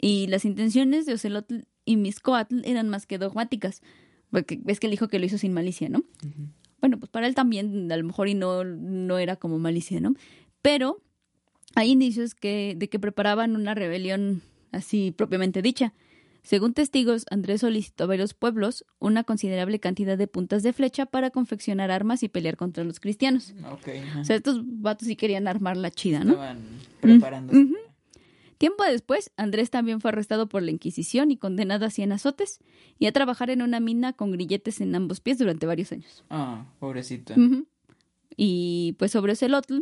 Y 0.00 0.28
las 0.28 0.44
intenciones 0.44 1.06
de 1.06 1.14
Ocelotl 1.14 1.62
y 1.84 1.96
Miscoatl 1.96 2.60
eran 2.64 2.88
más 2.88 3.06
que 3.06 3.18
dogmáticas, 3.18 3.82
porque 4.30 4.60
ves 4.62 4.78
que 4.78 4.86
él 4.86 4.92
dijo 4.92 5.08
que 5.08 5.18
lo 5.18 5.26
hizo 5.26 5.38
sin 5.38 5.52
malicia, 5.52 5.88
¿no? 5.88 6.04
Bueno, 6.84 6.98
pues 6.98 7.08
para 7.08 7.26
él 7.26 7.34
también 7.34 7.90
a 7.90 7.96
lo 7.96 8.04
mejor 8.04 8.28
y 8.28 8.34
no, 8.34 8.62
no 8.62 9.16
era 9.16 9.36
como 9.36 9.58
malicia, 9.58 10.00
¿no? 10.00 10.12
Pero 10.60 11.00
hay 11.74 11.92
indicios 11.92 12.34
que, 12.34 12.74
de 12.76 12.90
que 12.90 12.98
preparaban 12.98 13.56
una 13.56 13.74
rebelión 13.74 14.42
así 14.70 15.10
propiamente 15.10 15.62
dicha. 15.62 15.94
Según 16.42 16.74
testigos, 16.74 17.24
Andrés 17.30 17.62
solicitó 17.62 18.04
a 18.04 18.08
varios 18.08 18.34
pueblos 18.34 18.84
una 18.98 19.24
considerable 19.24 19.80
cantidad 19.80 20.18
de 20.18 20.26
puntas 20.26 20.62
de 20.62 20.74
flecha 20.74 21.06
para 21.06 21.30
confeccionar 21.30 21.90
armas 21.90 22.22
y 22.22 22.28
pelear 22.28 22.58
contra 22.58 22.84
los 22.84 23.00
cristianos. 23.00 23.54
o 24.20 24.24
sea, 24.24 24.36
estos 24.36 24.60
vatos 24.62 25.08
sí 25.08 25.16
querían 25.16 25.48
armar 25.48 25.78
la 25.78 25.90
chida, 25.90 26.22
¿no? 26.22 26.32
Estaban 26.32 26.58
preparándose. 27.00 27.66
Tiempo 28.64 28.82
después, 28.84 29.30
Andrés 29.36 29.68
también 29.68 30.00
fue 30.00 30.08
arrestado 30.08 30.48
por 30.48 30.62
la 30.62 30.70
Inquisición 30.70 31.30
y 31.30 31.36
condenado 31.36 31.84
a 31.84 31.90
100 31.90 32.12
azotes 32.12 32.60
y 32.98 33.04
a 33.04 33.12
trabajar 33.12 33.50
en 33.50 33.60
una 33.60 33.78
mina 33.78 34.14
con 34.14 34.32
grilletes 34.32 34.80
en 34.80 34.94
ambos 34.94 35.20
pies 35.20 35.36
durante 35.36 35.66
varios 35.66 35.92
años. 35.92 36.24
Ah, 36.30 36.64
pobrecito. 36.78 37.34
Y 38.38 38.96
pues 38.98 39.12
sobre 39.12 39.32
Ocelotl, 39.32 39.80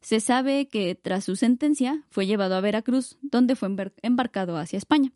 se 0.00 0.20
sabe 0.20 0.68
que 0.68 0.94
tras 0.94 1.24
su 1.24 1.34
sentencia 1.34 2.04
fue 2.08 2.24
llevado 2.24 2.54
a 2.54 2.60
Veracruz, 2.60 3.18
donde 3.20 3.56
fue 3.56 3.68
embarcado 4.00 4.58
hacia 4.58 4.76
España. 4.76 5.10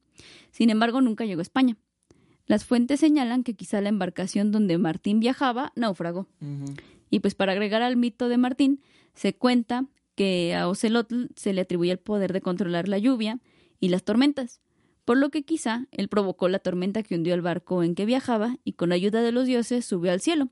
Sin 0.51 0.71
embargo, 0.71 1.01
nunca 1.01 1.25
llegó 1.25 1.39
a 1.39 1.43
España. 1.43 1.77
Las 2.47 2.65
fuentes 2.65 2.99
señalan 2.99 3.45
que 3.45 3.55
quizá 3.55 3.81
la 3.81 3.91
embarcación 3.91 4.51
donde 4.51 4.77
Martín 4.77 5.21
viajaba 5.21 5.73
naufragó. 5.77 6.27
Y 7.11 7.21
pues 7.21 7.37
para 7.37 7.53
agregar 7.53 7.81
al 7.83 7.97
mito 7.97 8.29
de 8.29 8.39
Martín, 8.39 8.81
se 9.15 9.37
cuenta 9.37 9.87
que 10.15 10.55
a 10.55 10.69
Ocelotl 10.69 11.27
se 11.37 11.53
le 11.53 11.63
atribuye 11.63 11.93
el 11.93 11.99
poder 11.99 12.33
de 12.33 12.41
controlar 12.41 12.89
la 12.89 12.99
lluvia 12.99 13.41
y 13.81 13.89
las 13.89 14.05
tormentas, 14.05 14.61
por 15.05 15.19
lo 15.19 15.31
que 15.31 15.43
quizá 15.43 15.87
él 15.91 16.09
provocó 16.09 16.49
la 16.49 16.59
tormenta 16.59 17.03
que 17.03 17.15
hundió 17.15 17.35
el 17.35 17.43
barco 17.43 17.83
en 17.83 17.95
que 17.95 18.07
viajaba 18.07 18.57
y 18.65 18.73
con 18.73 18.93
ayuda 18.93 19.23
de 19.23 19.33
los 19.33 19.47
dioses 19.47 19.85
subió 19.85 20.13
al 20.13 20.21
cielo, 20.21 20.49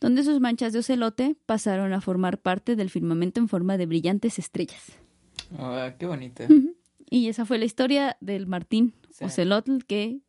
donde 0.00 0.22
sus 0.22 0.40
manchas 0.40 0.72
de 0.72 0.80
ocelote 0.80 1.36
pasaron 1.46 1.92
a 1.92 2.00
formar 2.00 2.38
parte 2.38 2.76
del 2.76 2.90
firmamento 2.90 3.40
en 3.40 3.48
forma 3.48 3.76
de 3.76 3.86
brillantes 3.86 4.38
estrellas. 4.38 4.98
Ah, 5.58 5.94
qué 5.98 6.06
bonito. 6.06 6.44
Y 7.08 7.28
esa 7.28 7.44
fue 7.44 7.58
la 7.58 7.64
historia 7.64 8.16
del 8.20 8.46
Martín 8.46 8.94
Ocelotl 9.20 9.84
que 9.86 10.20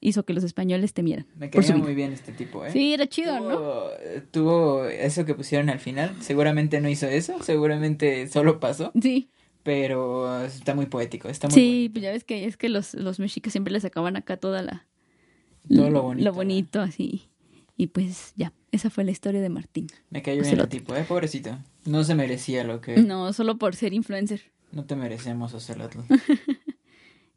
hizo 0.00 0.24
que 0.24 0.32
los 0.32 0.44
españoles 0.44 0.92
temieran. 0.92 1.26
Me 1.36 1.50
caía 1.50 1.76
muy 1.76 1.94
bien 1.94 2.12
este 2.12 2.32
tipo, 2.32 2.64
¿eh? 2.64 2.70
Sí, 2.70 2.92
era 2.94 3.06
chido, 3.06 3.40
¿no? 3.40 3.88
Tuvo 4.30 4.86
eso 4.86 5.24
que 5.24 5.34
pusieron 5.34 5.70
al 5.70 5.78
final. 5.78 6.14
Seguramente 6.20 6.80
no 6.80 6.88
hizo 6.88 7.06
eso, 7.06 7.42
seguramente 7.42 8.28
solo 8.28 8.60
pasó. 8.60 8.92
Sí 9.00 9.30
pero 9.66 10.44
está 10.44 10.76
muy 10.76 10.86
poético, 10.86 11.28
está 11.28 11.48
muy 11.48 11.54
Sí, 11.56 11.90
pues 11.92 12.04
ya 12.04 12.12
ves 12.12 12.22
que 12.22 12.44
es 12.44 12.56
que 12.56 12.68
los, 12.68 12.94
los 12.94 13.18
mexicas 13.18 13.50
siempre 13.50 13.72
les 13.72 13.82
sacaban 13.82 14.16
acá 14.16 14.36
toda 14.36 14.62
la... 14.62 14.86
Todo 15.68 15.90
lo 15.90 16.02
bonito. 16.02 16.24
Lo 16.24 16.32
bonito, 16.32 16.80
así. 16.80 17.28
Y 17.76 17.88
pues 17.88 18.32
ya, 18.36 18.52
esa 18.70 18.90
fue 18.90 19.02
la 19.02 19.10
historia 19.10 19.40
de 19.40 19.48
Martín. 19.48 19.88
Me 20.08 20.22
cayó 20.22 20.42
bien 20.42 20.60
el 20.60 20.68
tipo, 20.68 20.94
eh, 20.94 21.02
pobrecito. 21.02 21.58
No 21.84 22.04
se 22.04 22.14
merecía 22.14 22.62
lo 22.62 22.80
que... 22.80 22.98
No, 22.98 23.32
solo 23.32 23.58
por 23.58 23.74
ser 23.74 23.92
influencer. 23.92 24.52
No 24.70 24.84
te 24.84 24.94
merecemos 24.94 25.52
hacerlo. 25.52 25.90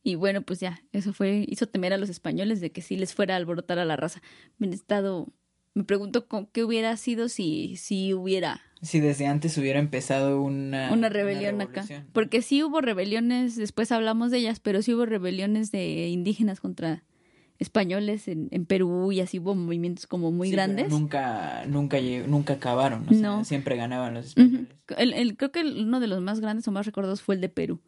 y 0.04 0.16
bueno, 0.16 0.42
pues 0.42 0.60
ya, 0.60 0.82
eso 0.92 1.14
fue, 1.14 1.46
hizo 1.48 1.68
temer 1.68 1.94
a 1.94 1.98
los 1.98 2.10
españoles 2.10 2.62
de 2.62 2.72
que 2.72 2.82
sí 2.82 2.96
les 2.96 3.14
fuera 3.14 3.34
a 3.34 3.38
alborotar 3.38 3.80
a 3.80 3.86
la 3.86 3.96
raza. 3.96 4.22
Me 4.58 4.68
estado, 4.70 5.28
me 5.74 5.84
pregunto 5.84 6.28
qué 6.52 6.64
hubiera 6.64 6.96
sido 6.98 7.30
si, 7.30 7.76
si 7.76 8.14
hubiera 8.14 8.62
si 8.82 9.02
desde 9.02 9.28
antes 9.28 9.58
hubiera 9.58 9.80
empezado 9.80 10.42
una, 10.42 10.92
una 10.94 11.10
rebelión 11.10 11.62
acá. 11.62 11.86
Porque 12.14 12.42
sí 12.42 12.64
hubo 12.64 12.80
rebeliones, 12.80 13.58
después 13.58 13.92
hablamos 13.92 14.32
de 14.32 14.38
ellas, 14.38 14.60
pero 14.60 14.82
sí 14.82 14.94
hubo 14.94 15.06
rebeliones 15.06 15.72
de 15.72 16.08
indígenas 16.08 16.62
contra 16.62 17.04
españoles 17.58 18.30
en, 18.30 18.48
en 18.52 18.66
Perú 18.66 19.12
y 19.12 19.20
así 19.20 19.40
hubo 19.40 19.54
movimientos 19.54 20.08
como 20.08 20.32
muy 20.32 20.50
grandes. 20.50 20.90
nunca, 20.90 21.66
nunca, 21.68 21.98
nunca 22.26 22.54
acabaron, 22.54 23.06
no. 23.10 23.44
siempre 23.44 23.76
ganaban 23.76 24.14
los 24.14 24.28
españoles. 24.28 24.70
el, 24.98 25.14
el, 25.14 25.36
creo 25.36 25.52
que 25.52 25.62
uno 25.62 26.00
de 26.00 26.08
los 26.08 26.22
más 26.22 26.40
grandes 26.40 26.66
o 26.70 26.72
más 26.72 26.86
recordados 26.86 27.22
fue 27.22 27.36
el 27.36 27.42
de 27.42 27.50
Perú. 27.50 27.82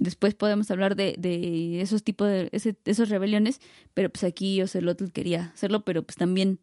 Después 0.00 0.34
podemos 0.34 0.70
hablar 0.70 0.96
de, 0.96 1.16
de 1.18 1.80
esos 1.82 2.02
tipos 2.02 2.28
de 2.28 2.48
ese, 2.52 2.76
esos 2.86 3.10
rebeliones, 3.10 3.60
pero 3.92 4.08
pues 4.08 4.24
aquí 4.24 4.62
Ocelotl 4.62 5.10
quería 5.12 5.52
hacerlo, 5.54 5.84
pero 5.84 6.02
pues 6.02 6.16
también 6.16 6.60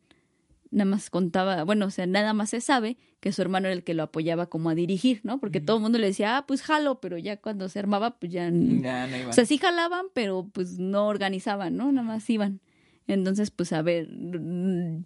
nada 0.74 0.90
más 0.90 1.10
contaba, 1.10 1.64
bueno, 1.64 1.86
o 1.86 1.90
sea, 1.92 2.08
nada 2.08 2.34
más 2.34 2.50
se 2.50 2.60
sabe 2.60 2.98
que 3.20 3.32
su 3.32 3.42
hermano 3.42 3.68
era 3.68 3.74
el 3.74 3.84
que 3.84 3.94
lo 3.94 4.04
apoyaba 4.04 4.48
como 4.48 4.70
a 4.70 4.76
dirigir, 4.76 5.22
¿no? 5.24 5.40
Porque 5.40 5.62
todo 5.62 5.78
el 5.78 5.84
mundo 5.84 5.98
le 5.98 6.08
decía, 6.08 6.38
ah, 6.38 6.46
pues 6.46 6.62
jalo, 6.62 7.00
pero 7.00 7.18
ya 7.18 7.38
cuando 7.38 7.70
se 7.70 7.80
armaba, 7.80 8.20
pues 8.20 8.32
ya... 8.32 8.50
no. 8.52 9.30
O 9.30 9.34
sea, 9.34 9.46
sí 9.46 9.58
jalaban, 9.58 10.08
pero 10.14 10.50
pues 10.52 10.80
no 10.80 11.08
organizaban, 11.08 11.78
¿no? 11.78 11.92
Nada 11.92 12.06
más 12.06 12.30
iban. 12.30 12.60
Entonces, 13.08 13.52
pues 13.52 13.72
a 13.74 13.82
ver, 13.82 14.10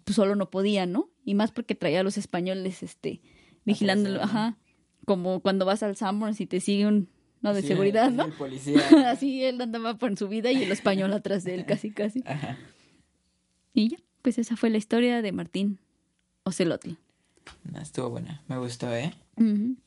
pues 0.04 0.16
solo 0.16 0.34
no 0.34 0.50
podían, 0.50 0.92
¿no? 0.92 1.10
Y 1.24 1.34
más 1.34 1.52
porque 1.52 1.74
traía 1.74 2.00
a 2.00 2.04
los 2.04 2.16
españoles, 2.16 2.82
este, 2.82 3.20
vigilándolo, 3.64 4.22
ajá. 4.22 4.56
Como 5.04 5.40
cuando 5.40 5.64
vas 5.64 5.82
al 5.82 5.96
Sanborns 5.96 6.40
y 6.40 6.46
te 6.46 6.60
sigue 6.60 6.86
un, 6.86 7.08
no, 7.40 7.54
de 7.54 7.62
seguridad, 7.62 8.10
¿no? 8.10 8.30
policía. 8.30 8.80
Así 9.10 9.44
él 9.44 9.60
andaba 9.60 9.96
por 9.96 10.16
su 10.16 10.28
vida 10.28 10.50
y 10.52 10.62
el 10.62 10.72
español 10.72 11.12
atrás 11.12 11.44
de 11.44 11.54
él, 11.54 11.64
casi, 11.66 11.90
casi. 11.90 12.22
Ajá. 12.26 12.58
Y 13.74 13.90
ya 13.90 13.98
pues 14.22 14.38
esa 14.38 14.56
fue 14.56 14.70
la 14.70 14.78
historia 14.78 15.22
de 15.22 15.32
Martín 15.32 15.78
Ocelotl. 16.44 16.90
estuvo 17.80 18.10
buena, 18.10 18.42
me 18.48 18.58
gustó, 18.58 18.94
¿eh? 18.94 19.14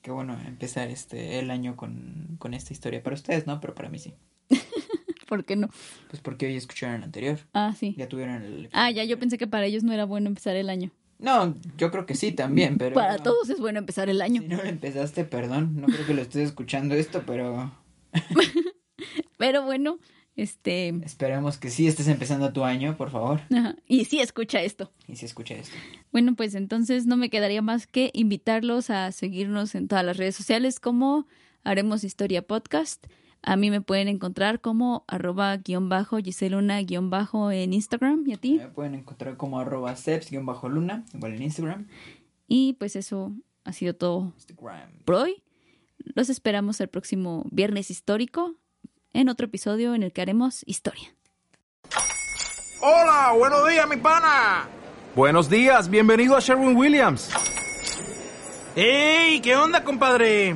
Qué 0.02 0.12
bueno 0.12 0.40
empezar 0.48 0.90
este 0.90 1.40
el 1.40 1.52
año 1.52 1.76
con, 1.76 2.38
con 2.40 2.54
esta 2.54 2.74
historia. 2.74 3.04
Para 3.04 3.16
ustedes 3.16 3.48
no, 3.48 3.60
pero 3.60 3.76
para 3.76 3.90
mí 3.90 4.00
sí. 4.00 4.14
¿Por 5.28 5.46
qué 5.46 5.56
no? 5.56 5.70
Pues 6.10 6.22
porque 6.22 6.48
hoy 6.48 6.56
escucharon 6.56 6.96
el 6.96 7.04
anterior. 7.04 7.40
Ah, 7.54 7.76
sí. 7.78 7.94
Ya 7.98 8.08
tuvieron 8.08 8.42
el... 8.42 8.70
Ah, 8.72 8.92
ya, 8.92 9.04
yo 9.04 9.20
pensé 9.20 9.38
que 9.38 9.48
para 9.48 9.66
ellos 9.66 9.84
no 9.84 9.94
era 9.94 10.06
bueno 10.06 10.28
empezar 10.28 10.56
el 10.56 10.70
año. 10.70 10.92
No, 11.22 11.56
yo 11.78 11.92
creo 11.92 12.06
que 12.06 12.16
sí 12.16 12.32
también, 12.32 12.78
pero... 12.78 12.96
Para 12.96 13.18
todos 13.18 13.50
es 13.50 13.60
bueno 13.60 13.80
empezar 13.80 14.10
el 14.10 14.22
año. 14.22 14.42
Si 14.42 14.48
no 14.48 14.58
lo 14.58 14.64
empezaste, 14.64 15.24
perdón, 15.24 15.80
no 15.80 15.88
creo 15.88 16.06
que 16.06 16.14
lo 16.14 16.22
estés 16.22 16.48
escuchando 16.48 16.96
esto, 16.96 17.24
pero... 17.26 17.72
pero 19.38 19.64
bueno, 19.64 20.00
Este. 20.36 20.90
Esperemos 21.04 21.58
que 21.58 21.70
sí 21.70 21.88
estés 21.88 22.08
empezando 22.08 22.54
tu 22.54 22.64
año, 22.64 22.98
por 22.98 23.12
favor. 23.12 23.42
Ajá. 23.54 23.76
Y 23.88 24.06
sí 24.06 24.20
escucha 24.20 24.62
esto. 24.62 24.92
Y 25.08 25.16
sí 25.18 25.26
escucha 25.26 25.56
esto. 25.56 25.76
Bueno, 26.12 26.36
pues 26.36 26.56
entonces 26.56 27.06
no 27.06 27.18
me 27.18 27.30
quedaría 27.30 27.62
más 27.62 27.86
que 27.86 28.12
invitarlos 28.14 28.90
a 28.90 29.12
seguirnos 29.12 29.76
en 29.76 29.88
todas 29.88 30.06
las 30.06 30.18
redes 30.18 30.36
sociales 30.36 30.80
como 30.80 31.28
Haremos 31.64 32.04
Historia 32.04 32.42
Podcast. 32.42 33.06
A 33.44 33.56
mí 33.56 33.72
me 33.72 33.82
pueden 33.82 34.08
encontrar 34.08 34.62
como 34.62 35.04
arroba 35.08 35.58
guion 35.58 35.90
bajo 35.90 36.18
Giseluna 36.18 36.82
guion 36.82 37.10
bajo 37.10 37.52
en 37.52 37.74
Instagram. 37.74 38.24
¿Y 38.28 38.34
a 38.34 38.38
ti? 38.38 38.58
Me 38.60 38.68
pueden 38.68 38.94
encontrar 38.96 39.36
como 39.38 39.60
arroba 39.60 39.96
seps 39.96 40.30
guion 40.30 40.46
bajo 40.46 40.70
luna, 40.70 41.06
igual 41.14 41.34
en 41.34 41.44
Instagram. 41.44 41.88
Y 42.48 42.74
pues 42.74 42.96
eso 42.96 43.32
ha 43.64 43.74
sido 43.74 43.96
todo 43.96 44.34
por 45.06 45.16
hoy. 45.16 45.42
Los 45.98 46.30
esperamos 46.30 46.80
el 46.82 46.88
próximo 46.88 47.46
viernes 47.52 47.90
histórico 47.90 48.56
en 49.14 49.30
otro 49.30 49.46
episodio 49.46 49.96
en 49.96 50.04
el 50.04 50.14
que 50.14 50.22
haremos 50.22 50.64
historia. 50.68 51.16
Hola, 52.82 53.34
buenos 53.38 53.68
días, 53.68 53.88
mi 53.88 53.98
pana. 53.98 54.68
Buenos 55.16 55.50
días, 55.50 55.90
bienvenido 55.90 56.36
a 56.36 56.40
Sherwin 56.40 56.76
Williams. 56.76 57.30
¡Ey! 58.76 59.42
¿Qué 59.42 59.56
onda, 59.56 59.84
compadre? 59.84 60.56